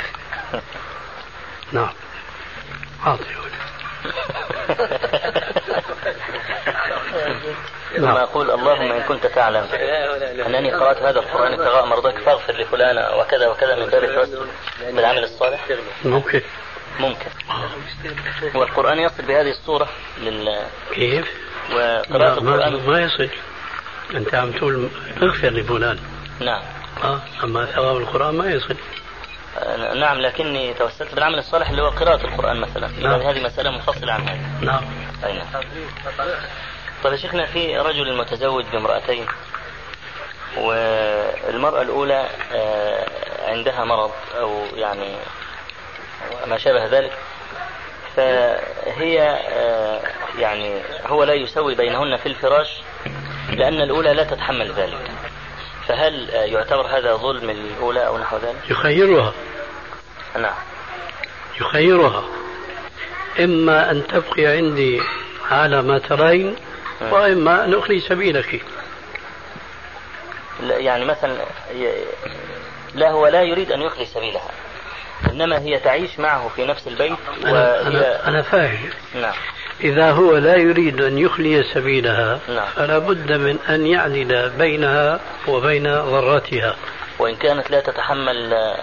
[1.71, 1.93] نعم.
[3.03, 3.25] حاضر.
[7.95, 9.67] ثم أقول اللهم إن كنت تعلم.
[10.45, 14.47] أنني قرأت هذا القرآن ابتغاء مرضاك فاغفر لفلان وكذا وكذا من باب التوسل
[14.81, 15.67] بالعمل الصالح.
[16.05, 16.41] ممكن.
[16.99, 17.29] ممكن.
[18.55, 20.59] والقرآن يصل بهذه الصورة لل
[20.93, 21.27] كيف؟
[21.71, 22.73] وقراءة القرآن.
[22.87, 23.29] ما يصل.
[24.13, 24.89] أنت عم تقول
[25.23, 25.99] اغفر لفلان.
[26.39, 26.61] نعم.
[27.03, 28.75] آه أما ثواب القرآن ما يصل.
[29.95, 32.87] نعم لكني توسلت بالعمل الصالح اللي هو قراءة القرآن مثلا.
[32.87, 33.21] نعم.
[33.21, 34.83] هذه مسألة منفصلة عن هذه نعم.
[35.25, 35.63] أي نعم.
[37.03, 39.25] طيب يا شيخنا في رجل متزوج بامرأتين
[40.57, 43.07] والمرأة الأولى آه،
[43.51, 45.15] عندها مرض أو يعني
[46.47, 47.11] ما شابه ذلك
[48.15, 50.01] فهي آه،
[50.39, 52.81] يعني هو لا يسوي بينهن في الفراش
[53.49, 55.11] لأن الأولى لا تتحمل ذلك.
[55.87, 59.33] فهل يعتبر هذا ظلم الأولى أو نحو ذلك؟ يخيرها.
[60.35, 60.55] نعم.
[61.61, 62.23] يخيرها.
[63.39, 65.01] إما أن تبقي عندي
[65.51, 66.55] على ما ترين
[67.11, 68.61] وإما أن أخلي سبيلك.
[70.59, 71.37] لا يعني مثلا
[72.95, 74.51] لا هو لا يريد أن يخلي سبيلها.
[75.31, 78.89] إنما هي تعيش معه في نفس البيت أنا, وهي أنا, أنا فاهم.
[79.15, 79.33] نعم.
[79.81, 82.67] إذا هو لا يريد أن يخلي سبيلها نعم.
[82.75, 86.75] فلا بد من أن يعدل بينها وبين ضرتها
[87.19, 88.77] وإن كانت لا تتحمل آه،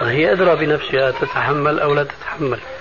[0.00, 2.58] هي أدرى بنفسها تتحمل أو لا تتحمل.
[2.58, 2.71] آه،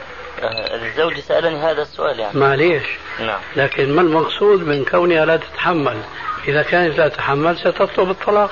[0.43, 2.39] الزوج سألني هذا السؤال يعني.
[2.39, 2.83] معليش.
[3.19, 3.39] نعم.
[3.55, 6.01] لكن ما المقصود من كونها لا تتحمل؟
[6.47, 8.51] إذا كانت لا تتحمل ستطلب الطلاق.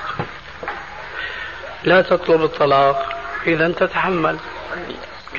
[1.83, 3.09] لا تطلب الطلاق
[3.47, 4.37] إذا تتحمل.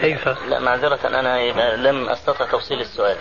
[0.00, 3.16] كيف؟ لا معذرة أنا لم أستطع توصيل السؤال.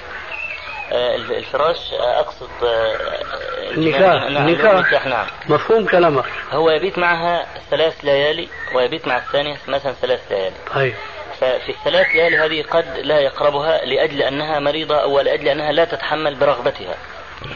[0.92, 5.26] آه، الف- الفراش آه، أقصد آه، النكاح نعم النكاح النكاح نعم.
[5.50, 6.26] مفهوم كلامك.
[6.52, 10.56] هو يبيت معها ثلاث ليالي ويبيت مع الثانية مثلا ثلاث ليالي.
[10.76, 10.94] طيب.
[11.40, 16.36] ففي الثلاث ليالي هذه قد لا يقربها لأجل أنها مريضة أو لأجل أنها لا تتحمل
[16.36, 16.96] برغبتها.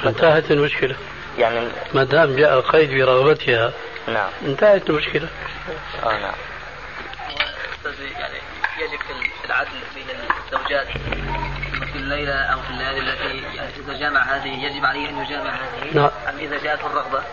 [0.05, 0.95] انتهت المشكلة.
[1.37, 3.73] يعني ما دام جاء القيد برغبتها
[4.07, 4.29] نعم.
[4.45, 5.27] انتهت المشكلة.
[6.03, 6.33] آه نعم.
[8.19, 8.37] يعني
[8.79, 8.99] يجب
[9.41, 10.05] في العدل بين
[10.45, 10.87] الزوجات
[11.93, 15.93] في الليلة أو في الليالي التي يعني إذا جامع هذه يجب عليه أن يجامع هذه
[15.93, 16.09] نعم.
[16.29, 17.23] أم إذا جاءته الرغبة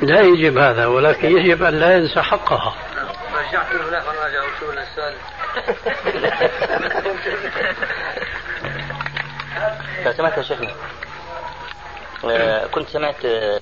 [0.00, 2.74] لا يجب هذا ولكن يجب أن لا ينسى حقها.
[3.34, 5.14] رجعت هناك وأنا أرجع شو السؤال.
[10.04, 10.74] لو سمعت يا شيخنا.
[12.24, 13.60] آه، كنت سمعت آه،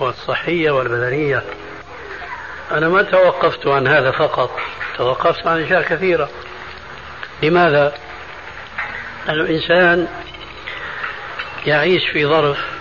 [0.00, 1.42] والصحية والبدنية
[2.70, 4.50] أنا ما توقفت عن هذا فقط
[4.96, 6.30] توقفت عن أشياء كثيرة.
[7.42, 7.94] لماذا؟
[9.28, 10.08] الإنسان
[11.66, 12.73] يعيش في ظرف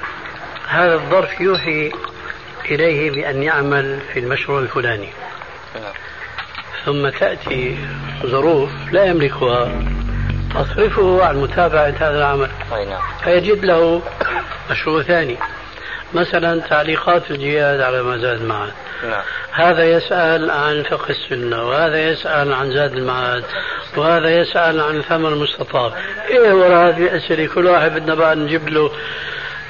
[0.74, 1.92] هذا الظرف يوحي
[2.66, 5.10] إليه بأن يعمل في المشروع الفلاني.
[6.86, 7.78] ثم تأتي
[8.26, 9.72] ظروف لا يملكها.
[10.56, 12.50] تصرفه عن متابعة هذا العمل.
[12.72, 13.02] نعم.
[13.24, 14.02] فيجد له
[14.72, 15.38] مشروع ثاني.
[16.14, 18.74] مثلا تعليقات الجهاد على ما زاد المعاد.
[19.04, 19.22] نعم.
[19.52, 23.44] هذا يسأل عن فقه السنة وهذا يسأل عن زاد المعاد
[23.98, 25.94] وهذا يسأل عن ثمن المستطاب
[26.30, 28.92] إيه وراء هذه الأسئلة كل واحد بدنا بقى نجيب له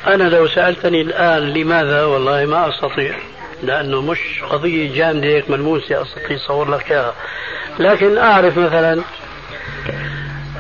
[0.08, 3.16] أنا لو سألتني الآن لماذا والله ما أستطيع
[3.64, 7.14] لأنه مش قضية جامدة هيك ملموسة أستطيع أصور لك إياها.
[7.80, 9.02] لكن أعرف مثلا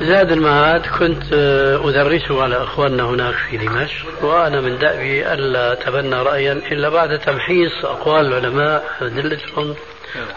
[0.02, 6.16] زاد المعاد كنت آه، أدرسه على إخواننا هناك في دمشق وأنا من دأبي ألا أتبنى
[6.16, 9.76] رأيا إلا بعد تمحيص أقوال العلماء أدلتهم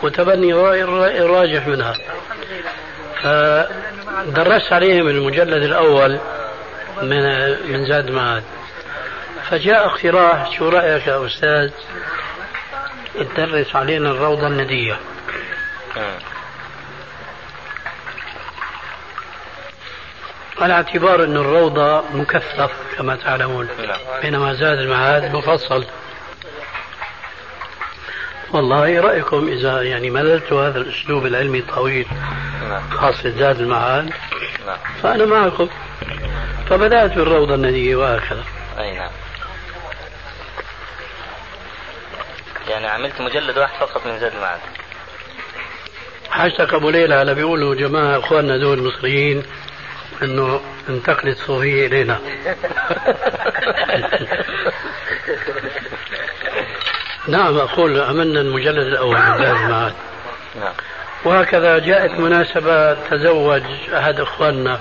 [0.03, 0.85] وتبني رأي
[1.25, 1.95] الراجح منها.
[3.23, 6.19] فدرست عليهم المجلد الأول
[7.03, 7.23] من
[7.73, 8.43] من زاد المعاد
[9.51, 11.71] فجاء اقتراح شو رأيك يا أستاذ
[13.37, 14.99] تدرس علينا الروضة الندية.
[20.61, 23.69] على اعتبار أن الروضة مكثف كما تعلمون.
[24.23, 25.85] بينما زاد المعاد مفصل
[28.53, 32.07] والله رأيكم إذا يعني مللت هذا الأسلوب العلمي الطويل
[32.91, 34.11] خاصة زاد المعاد
[35.03, 35.69] فأنا معكم
[36.71, 38.45] فبدأت بالروضة الندية وهكذا
[38.79, 39.11] أي نعم
[42.69, 44.61] يعني عملت مجلد واحد فقط من زاد المعاد
[46.31, 49.43] حاجتك أبو ليلى هلا بيقولوا جماعة إخواننا دول المصريين
[50.23, 52.19] إنه انتقلت صوفية إلينا.
[57.29, 59.93] نعم أقول عملنا المجلد الأول من زاد المعاد
[60.61, 60.73] نعم.
[61.25, 63.63] وهكذا جاءت مناسبة تزوج
[63.95, 64.81] أحد إخواننا.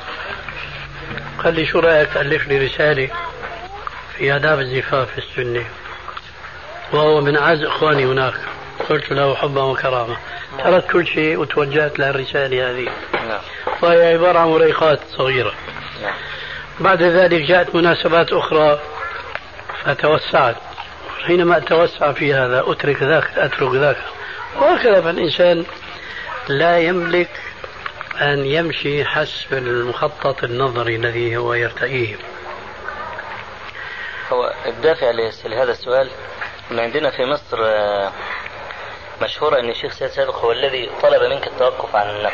[1.43, 3.09] قال لي شو رأيك تألف لي رسالة
[4.17, 5.65] في آداب الزفاف السني؟
[6.93, 8.33] وهو من أعز إخواني هناك.
[8.89, 10.17] قلت له حبا وكرامة.
[10.63, 12.89] تركت كل شيء وتوجهت للرسالة هذه.
[13.13, 13.41] نعم.
[13.81, 15.53] وهي عبارة عن مريقات صغيرة.
[16.01, 16.13] نعم.
[16.79, 18.79] بعد ذلك جاءت مناسبات أخرى.
[19.83, 20.55] فتوسعت
[21.25, 23.97] حينما أتوسع في هذا أترك ذاك أترك ذاك.
[24.55, 25.65] وهكذا فالإنسان
[26.47, 27.29] لا يملك
[28.21, 32.15] أن يمشي حسب المخطط النظري الذي هو يرتئيه.
[34.33, 35.11] هو الدافع
[35.45, 36.09] لهذا السؤال
[36.71, 38.11] ان عندنا في مصر آه،
[39.21, 42.33] مشهورة أن الشيخ سيد سابق هو الذي طلب منك التوقف عن النقد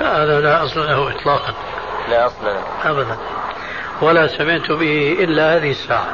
[0.00, 1.54] هذا لا أصل له إطلاقا.
[2.08, 2.62] لا أصل له.
[2.84, 3.16] أبدا.
[4.02, 6.06] ولا سمعت به إلا هذه الساعة.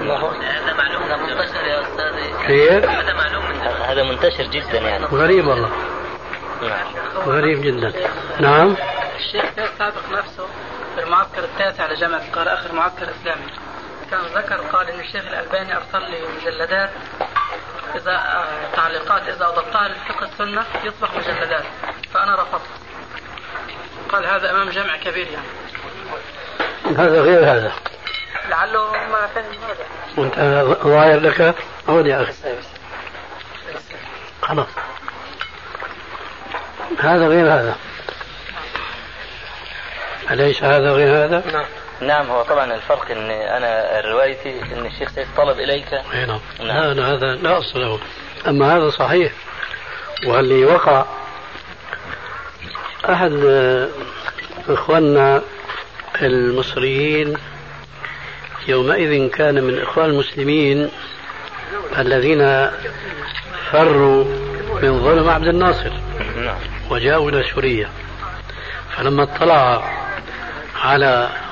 [0.00, 1.02] هذا معلوم.
[1.02, 5.04] هذا منتشر يا أستاذ كيف؟ هذا معلوم من ه- هذا منتشر جدا يعني.
[5.06, 5.70] غريب والله.
[6.62, 6.86] نعم
[7.26, 7.92] غريب جدا.
[8.40, 8.76] نعم.
[9.16, 10.46] الشيخ سيد سابق نفسه
[10.94, 13.42] في المعسكر التاسع لجامعة القاهرة آخر معسكر إسلامي.
[14.14, 16.90] كان ذكر قال إن الشيخ الألباني أرسل لي مجلدات
[17.94, 21.64] إذا آه، تعليقات إذا أضفتها للفقه السنة يصبح مجلدات.
[22.14, 22.68] فأنا رفضت.
[24.08, 25.46] قال هذا أمام جمع كبير يعني.
[26.98, 27.72] هذا غير هذا.
[28.48, 29.86] لعله ما فهم هذا.
[30.16, 30.34] وانت
[30.84, 31.54] ظاهر لك؟
[31.88, 32.32] عود يا أخي.
[34.42, 34.68] خلاص.
[36.98, 37.76] هذا غير هذا.
[40.30, 41.83] أليس هذا غير هذا؟ نعم.
[42.06, 45.92] نعم هو طبعا الفرق إن أنا روايتي إن الشيخ سيد طلب إليك.
[45.92, 46.40] اي نعم.
[46.60, 47.98] لا أنا هذا لا اصل له.
[48.48, 49.32] أما هذا صحيح.
[50.26, 51.04] واللي وقع
[53.10, 53.32] أحد
[54.68, 55.42] إخواننا
[56.22, 57.36] المصريين
[58.68, 60.90] يومئذ كان من إخوان المسلمين
[61.98, 62.70] الذين
[63.72, 64.24] فروا
[64.82, 65.90] من ظلم عبد الناصر
[66.36, 66.58] نعم.
[66.90, 67.88] وجاءوا إلى سوريا.
[68.96, 69.90] فلما اطلع
[70.76, 71.43] على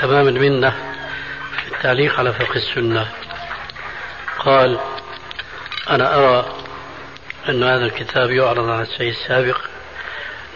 [0.00, 0.70] تمام المنه
[1.56, 3.08] في التعليق على فقه السنة.
[4.38, 4.78] قال
[5.90, 6.52] أنا أرى
[7.48, 9.56] أن هذا الكتاب يعرض على السيد السابق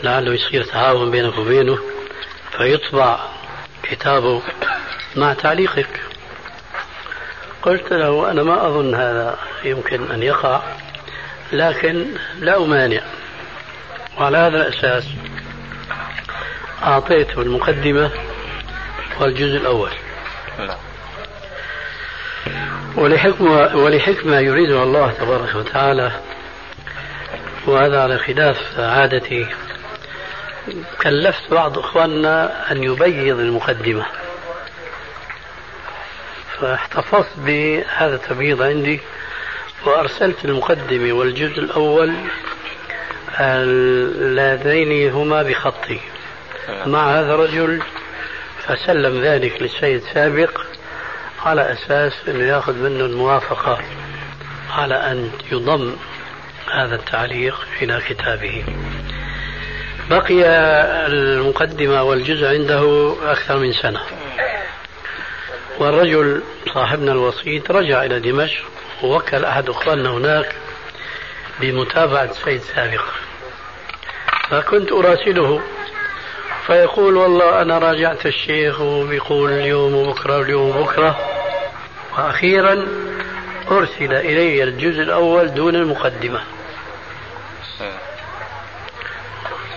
[0.02, 1.78] لعله يصير تعاون بينك وبينه
[2.56, 3.18] فيطبع
[3.82, 4.42] كتابه
[5.16, 6.00] مع تعليقك.
[7.62, 10.62] قلت له أنا ما أظن هذا يمكن أن يقع
[11.52, 12.06] لكن
[12.38, 13.00] لا أمانع.
[14.18, 15.04] وعلى هذا الأساس
[16.82, 18.10] أعطيته المقدمة
[19.20, 19.90] والجزء الأول.
[22.96, 26.20] ولحكمة, ولحكمة يريدها الله تبارك وتعالى
[27.66, 29.46] وهذا على خلاف عادتي.
[31.02, 34.06] كلفت بعض إخواننا أن يبيض المقدمة.
[36.60, 39.00] فاحتفظت بهذا التبييض عندي
[39.84, 42.14] وأرسلت المقدمه والجزء الأول
[43.40, 46.00] اللذين هما بخطي.
[46.86, 47.82] مع هذا الرجل
[48.68, 50.60] فسلم ذلك للسيد سابق
[51.44, 53.78] على أساس أنه يأخذ منه الموافقة
[54.70, 55.96] على أن يضم
[56.72, 58.64] هذا التعليق إلى كتابه.
[60.10, 60.44] بقي
[61.06, 64.00] المقدمة والجزء عنده أكثر من سنة.
[65.78, 66.42] والرجل
[66.74, 68.64] صاحبنا الوسيط رجع إلى دمشق
[69.02, 70.54] ووكل أحد أخواننا هناك
[71.60, 73.04] بمتابعة السيد سابق.
[74.48, 75.60] فكنت أراسله
[76.66, 81.18] فيقول والله أنا راجعت الشيخ وبيقول اليوم وبكرة اليوم وبكرة.
[82.18, 82.86] وأخيرا
[83.70, 86.40] أرسل إلي الجزء الأول دون المقدمة.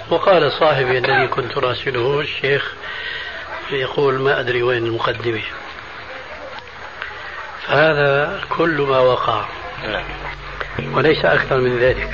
[0.09, 2.73] وقال صاحبي الذي كنت راسله الشيخ
[3.71, 5.41] يقول ما أدري وين المقدمة.
[7.67, 9.45] فهذا كل ما وقع.
[9.87, 10.05] نعم.
[10.93, 12.09] وليس أكثر من ذلك.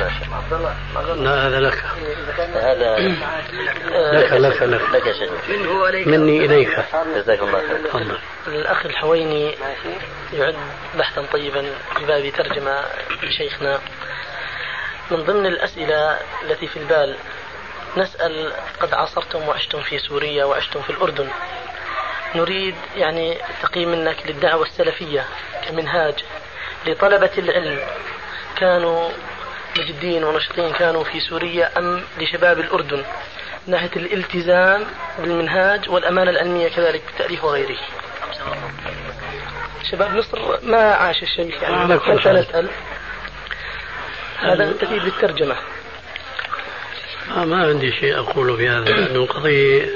[0.00, 1.84] لا هذا لك.
[2.54, 2.96] هذا
[4.08, 4.80] لك لك لك.
[4.92, 5.30] لك شيخ.
[6.08, 6.84] مني إليك.
[7.16, 7.86] جزاك الله خير.
[7.86, 8.18] تفضل.
[8.46, 9.54] الأخ الحويني
[10.32, 10.56] يعد
[10.98, 11.62] بحثا طيبا
[11.96, 12.80] في باب ترجمة
[13.38, 13.80] شيخنا
[15.10, 17.16] من ضمن الأسئلة التي في البال
[17.96, 21.28] نسأل قد عاصرتم وعشتم في سوريا وعشتم في الأردن.
[22.34, 25.24] نريد يعني تقييم منك للدعوة السلفية
[25.68, 26.14] كمنهاج
[26.86, 27.80] لطلبة العلم.
[28.56, 29.10] كانوا
[29.78, 33.04] مجدين ونشطين كانوا في سوريا أم لشباب الأردن
[33.66, 34.84] من ناحية الالتزام
[35.18, 37.76] بالمنهاج والأمانة العلمية كذلك بالتأليف وغيره.
[39.90, 42.68] شباب مصر ما عاش الشيخ يعني؟ كنت نسأل
[44.40, 45.56] هذا تفيد بالترجمة.
[47.36, 48.84] آه ما عندي شيء أقوله في هذا.
[48.90, 49.86] لأنه القضية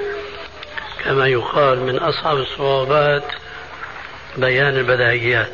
[1.04, 3.24] كما يقال من أصعب الصعوبات
[4.36, 5.52] بيان البداهيات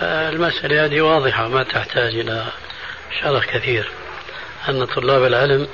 [0.00, 2.46] فالمسألة هذه واضحة ما تحتاج إلى
[3.18, 3.90] شرح كثير
[4.68, 5.68] أن طلاب العلم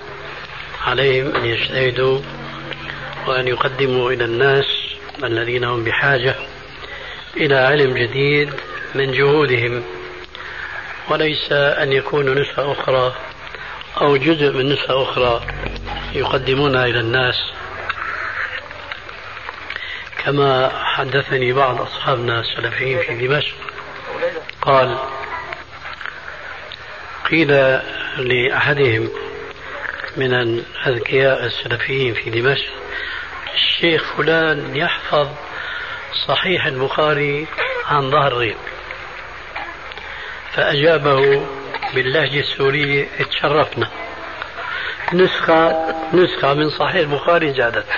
[0.87, 2.20] عليهم أن يجتهدوا
[3.26, 4.64] وأن يقدموا إلى الناس
[5.24, 6.34] الذين هم بحاجة
[7.37, 8.53] إلى علم جديد
[8.95, 9.82] من جهودهم
[11.09, 13.14] وليس أن يكونوا نسخة أخرى
[14.01, 15.41] أو جزء من نسخة أخرى
[16.14, 17.34] يقدمونها إلى الناس.
[20.24, 23.55] كما حدثني بعض أصحابنا السلفيين في دمشق
[24.62, 24.99] قال
[27.31, 27.81] قيل
[28.18, 29.09] لأحدهم
[30.16, 32.72] من الأذكياء السلفيين في دمشق
[33.55, 35.29] الشيخ فلان يحفظ
[36.29, 37.47] صحيح البخاري
[37.87, 38.57] عن ظهر غيب
[40.53, 41.47] فأجابه
[41.95, 43.89] باللهجة السورية تشرفنا
[45.12, 47.87] نسخة نسخة من صحيح البخاري زادت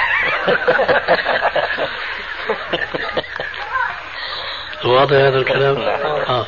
[4.85, 6.47] واضح هذا الكلام؟ آه.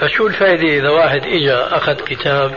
[0.00, 2.54] فشو الفائدة إذا واحد إجا أخذ كتاب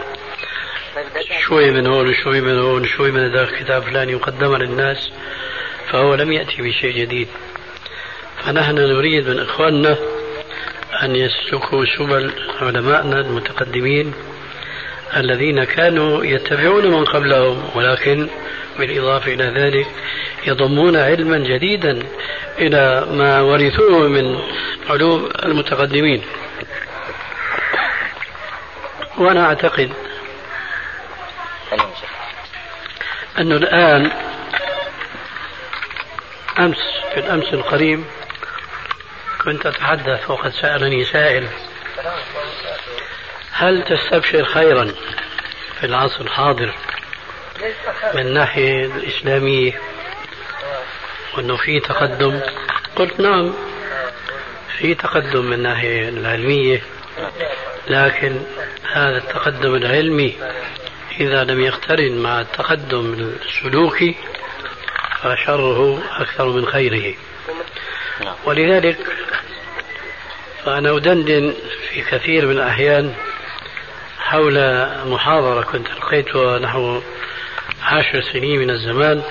[1.39, 5.11] شوي من هون وشوي من هون وشوي من ذاك كتاب فلاني وقدمه للناس
[5.91, 7.27] فهو لم يأتي بشيء جديد.
[8.43, 9.97] فنحن نريد من إخواننا
[11.03, 12.31] أن يسلكوا سبل
[12.61, 14.13] علمائنا المتقدمين
[15.17, 18.27] الذين كانوا يتبعون من قبلهم ولكن
[18.79, 19.87] بالإضافة إلى ذلك
[20.47, 21.99] يضمون علما جديدا
[22.59, 24.39] إلى ما ورثوه من
[24.89, 26.21] علوم المتقدمين.
[29.17, 29.93] وأنا أعتقد
[33.39, 34.11] أنه الآن
[36.59, 36.77] أمس
[37.13, 38.03] في الأمس القريب
[39.43, 41.47] كنت أتحدث وقد سألني سائل
[43.51, 44.91] هل تستبشر خيرا
[45.79, 46.73] في العصر الحاضر
[48.13, 49.81] من الناحية الإسلامية
[51.37, 52.39] وأنه في تقدم؟
[52.95, 53.53] قلت نعم
[54.77, 56.81] في تقدم من الناحية العلمية.
[57.89, 58.39] لكن
[58.93, 60.35] هذا التقدم العلمي
[61.19, 64.15] إذا لم يقترن مع التقدم السلوكي
[65.21, 67.13] فشره أكثر من خيره.
[68.45, 68.97] ولذلك
[70.65, 71.53] فأنا أدندن
[71.89, 73.13] في كثير من الأحيان
[74.19, 77.01] حول محاضرة كنت ألقيتها نحو
[77.83, 79.21] عشر سنين من الزمان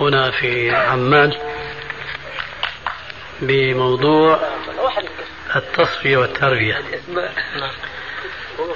[0.00, 1.32] هنا في عمان
[3.40, 4.40] بموضوع
[5.56, 6.82] التصفية والتربية.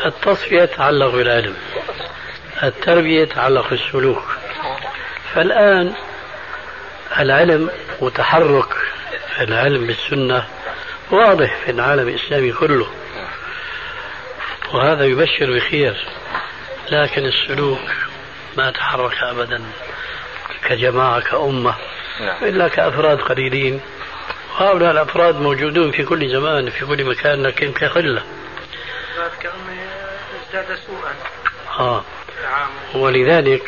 [0.06, 1.56] التصفية تتعلق بالعلم.
[2.62, 4.24] التربية تتعلق بالسلوك.
[5.34, 5.94] فالآن
[7.18, 7.70] العلم
[8.00, 8.76] وتحرك
[9.40, 10.46] العلم بالسنة
[11.10, 12.86] واضح في العالم الإسلامي كله.
[14.72, 16.06] وهذا يبشر بخير
[16.90, 17.78] لكن السلوك
[18.56, 19.62] ما تحرك أبدا
[20.68, 21.74] كجماعة كأمة.
[22.20, 22.44] نعم.
[22.44, 23.80] إلا كأفراد قليلين.
[24.60, 28.22] وهؤلاء الأفراد موجودون في كل زمان في كل مكان لكن كقلة
[30.48, 31.14] ازداد سوءا.
[31.78, 32.04] آه.
[32.94, 33.62] ولذلك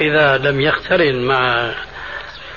[0.00, 1.70] إذا لم يقترن مع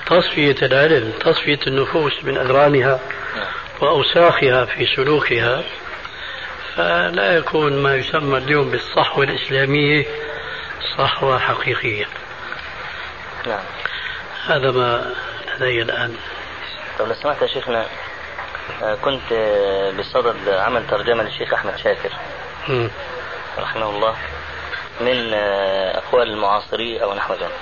[0.06, 3.00] تصفية العلم تصفية النفوس من أدرانها
[3.36, 3.46] نعم.
[3.80, 5.64] وأوساخها في سلوكها
[6.76, 10.06] فلا يكون ما يسمى اليوم بالصحوة الإسلامية
[10.98, 12.06] صحوة حقيقية.
[13.46, 13.64] نعم.
[14.46, 15.14] هذا ما
[15.60, 16.16] لدي الآن.
[16.98, 17.86] طب لو سمحت يا شيخنا
[18.82, 19.32] آه، كنت
[19.98, 22.12] بصدد عمل ترجمة للشيخ أحمد شاكر.
[22.68, 22.88] م.
[23.58, 24.16] رحمه الله
[25.00, 27.52] من آه، أقوال المعاصرين أو نحو ذلك.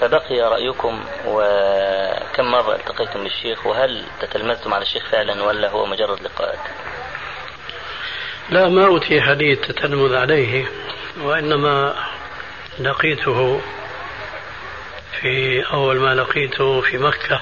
[0.00, 6.58] فبقي رأيكم وكم مرة التقيتم بالشيخ وهل تتلمذتم على الشيخ فعلا ولا هو مجرد لقاءات؟
[8.50, 10.66] لا ما أتيح لي التتلمذ عليه
[11.20, 11.94] وإنما
[12.78, 13.60] لقيته
[15.20, 17.40] في أول ما لقيته في مكة.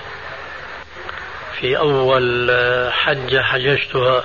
[1.61, 2.51] في أول
[2.93, 4.25] حجة حججتها.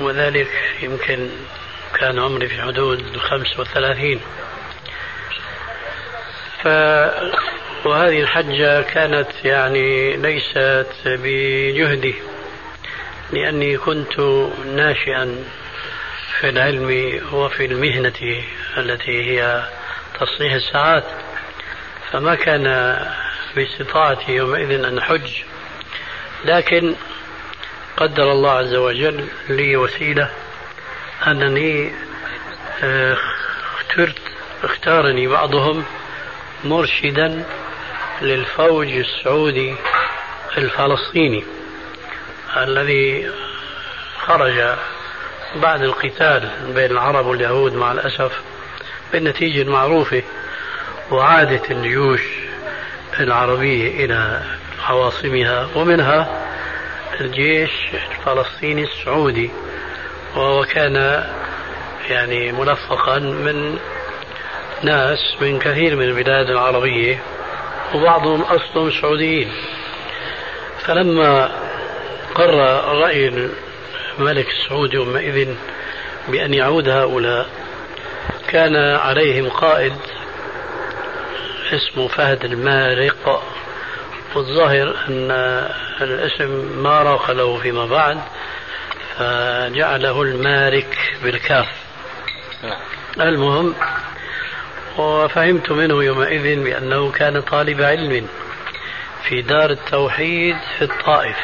[0.00, 0.50] وذلك
[0.82, 1.28] يمكن
[1.98, 4.20] كان عمري في حدود خمس وثلاثين.
[6.62, 6.68] ف
[7.86, 12.14] وهذه الحجة كانت يعني ليست بجهدي
[13.32, 14.20] لأني كنت
[14.66, 15.44] ناشئا
[16.40, 18.42] في العلم وفي المهنة
[18.76, 19.68] التي هي
[20.20, 21.04] تصليح الساعات.
[22.12, 22.66] فما كان
[23.56, 25.30] باستطاعتي يومئذ أن أحج
[26.44, 26.94] لكن
[27.96, 30.30] قدر الله عز وجل لي وسيلة
[31.26, 31.92] أنني
[32.82, 33.16] آه،
[33.80, 34.18] اخترت
[34.64, 35.84] اختارني بعضهم
[36.64, 37.44] مرشدا
[38.22, 39.74] للفوج السعودي
[40.58, 41.44] الفلسطيني
[42.56, 43.30] الذي
[44.18, 44.76] خرج
[45.56, 48.32] بعد القتال بين العرب واليهود مع الأسف
[49.12, 50.22] بالنتيجة المعروفة
[51.10, 52.20] وعادت الجيوش.
[53.20, 54.42] العربية إلى
[54.86, 56.46] عواصمها ومنها
[57.20, 59.50] الجيش الفلسطيني السعودي
[60.36, 61.24] وهو كان
[62.10, 63.78] يعني ملفقا من
[64.82, 67.22] ناس من كثير من البلاد العربية
[67.94, 69.52] وبعضهم أصلهم سعوديين.
[70.78, 71.50] فلما
[72.34, 72.54] قر
[73.00, 73.48] رأي
[74.18, 75.54] الملك السعودي يومئذ
[76.28, 77.46] بأن يعود هؤلاء
[78.48, 79.92] كان عليهم قائد
[81.72, 83.42] اسمه فهد المارق
[84.34, 85.30] والظاهر أن
[86.00, 88.18] الاسم ما راق له فيما بعد
[89.18, 91.66] فجعله المارك بالكاف.
[92.62, 92.78] نعم.
[93.20, 93.74] المهم
[94.98, 98.26] وفهمت منه يومئذ بأنه كان طالب علم
[99.28, 101.36] في دار التوحيد في الطائف.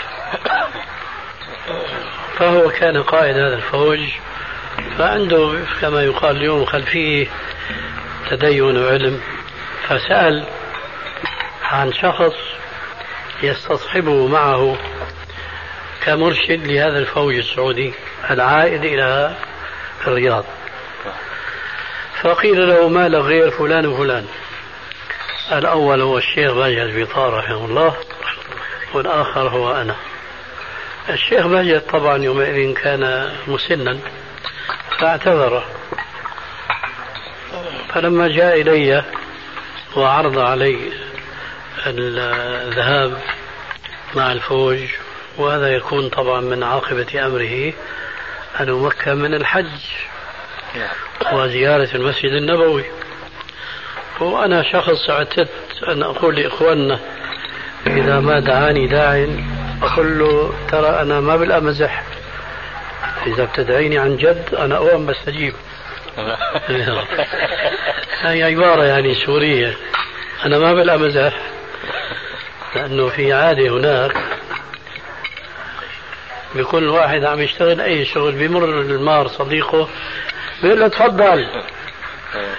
[2.39, 4.01] فهو كان قائد هذا الفوج
[4.99, 7.27] فعنده كما يقال اليوم خلفيه
[8.31, 9.21] تدين وعلم
[9.91, 10.47] فسأل
[11.63, 12.35] عن شخص
[13.43, 14.79] يستصحبه معه
[16.05, 17.95] كمرشد لهذا الفوج السعودي
[18.31, 19.35] العائد إلى
[20.07, 20.45] الرياض.
[22.23, 24.27] فقيل له ما له غير فلان وفلان.
[25.53, 27.97] الأول هو الشيخ باجي البيطار رحمه الله
[28.95, 29.97] والآخر هو أنا.
[31.09, 33.99] الشيخ مجد طبعا يومئذ كان مسنا
[34.99, 35.65] فاعتذر.
[37.95, 39.20] فلما جاء إلي
[39.97, 40.79] وعرض علي
[41.87, 43.19] الذهاب
[44.15, 44.79] مع الفوج
[45.39, 47.73] وهذا يكون طبعا من عاقبة أمره
[48.61, 49.81] أن أمكن من الحج
[51.33, 52.85] وزيارة المسجد النبوي.
[54.21, 57.01] وأنا شخص اعتدت أن أقول لإخواننا
[57.87, 59.27] إذا ما دعاني داع
[59.83, 62.03] أقول له ترى أنا ما بالأمزح.
[63.27, 65.55] إذا بتدعيني عن جد أنا أوام بستجيب.
[68.21, 69.77] هي عبارة يعني سورية.
[70.45, 71.33] أنا ما بالأمزح
[72.77, 74.17] لأنه في عادة هناك
[76.55, 79.89] بيكون الواحد عم يشتغل أي شغل بيمر المار صديقه
[80.63, 81.65] بيقول له تفضل.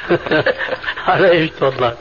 [1.07, 1.95] على إيش تفضل؟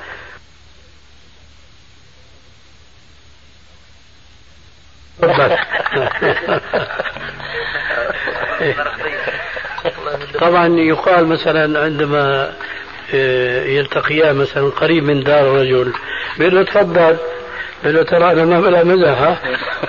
[5.18, 5.56] تفضل.
[10.40, 12.52] طبعا يقال مثلا عندما
[13.14, 15.92] آه، يلتقيان مثلا قريب من دار الرجل
[16.38, 17.16] بيقول له تفضل.
[17.82, 19.38] بيقول له ترى أنا ما بلا مزح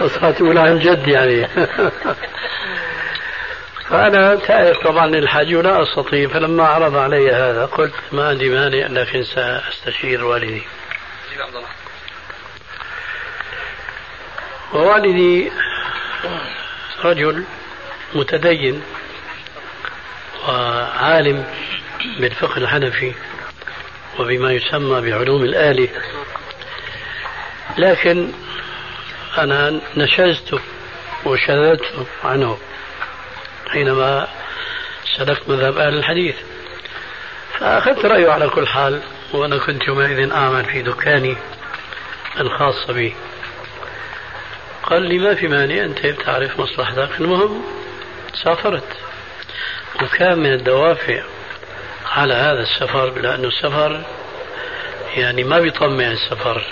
[0.07, 1.47] صارت عن جد يعني.
[3.89, 9.23] فأنا تائب طبعا للحج ولا أستطيع فلما عرض علي هذا قلت ما عندي مانع لكن
[9.23, 10.61] سأستشير والدي.
[14.73, 15.51] ووالدي
[17.03, 17.43] رجل
[18.15, 18.81] متدين
[20.47, 21.45] وعالم.
[22.19, 23.13] بالفقه الحنفي
[24.19, 25.89] وبما يسمى بعلوم الآلة
[27.77, 28.31] لكن
[29.37, 30.59] أنا نشزت
[31.25, 32.57] وشذت عنه
[33.67, 34.27] حينما
[35.17, 36.35] سلكت مذهب أهل الحديث.
[37.59, 39.01] فأخذت رأيه على كل حال
[39.33, 41.37] وأنا كنت يومئذ أعمل في دكاني
[42.39, 43.15] الخاص بي.
[44.83, 47.09] قال لي ما في مانع أنت بتعرف مصلحتك.
[47.19, 47.63] المهم
[48.43, 48.97] سافرت.
[50.03, 51.23] وكان من الدوافع.
[52.15, 54.01] على هذا السفر لأنه السفر
[55.15, 56.63] يعني ما بيطمع السفر.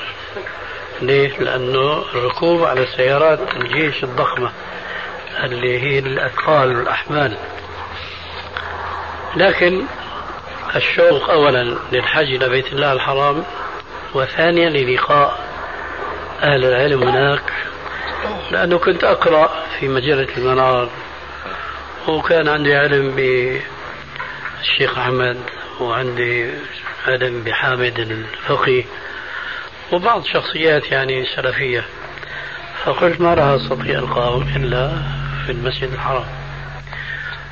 [1.01, 4.51] ليه؟ لأنه الركوب على سيارات الجيش الضخمة
[5.43, 7.37] اللي هي الأثقال والأحمال.
[9.35, 9.85] لكن
[10.75, 13.43] الشوق أولا للحج إلى بيت الله الحرام
[14.13, 15.39] وثانيا للقاء
[16.41, 17.53] أهل العلم هناك.
[18.51, 20.89] لأنه كنت أقرأ في مجلة المنار
[22.07, 23.15] وكان عندي علم
[24.59, 25.37] بالشيخ أحمد
[25.79, 26.51] وعندي
[27.07, 28.83] علم بحامد الفقي
[29.91, 31.85] وبعض شخصيات يعني سلفية.
[32.83, 35.01] فقلت ما راح أستطيع ألقاهم إلا
[35.45, 36.25] في المسجد الحرام.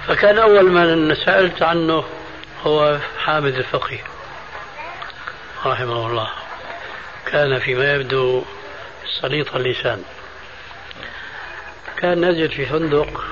[0.07, 2.03] فكان أول من سألت عنه
[2.63, 4.03] هو حامد الفقيه
[5.65, 6.29] رحمه الله.
[7.25, 8.43] كان فيما يبدو
[9.21, 10.03] سليط اللسان.
[11.97, 13.23] كان نزل في فندق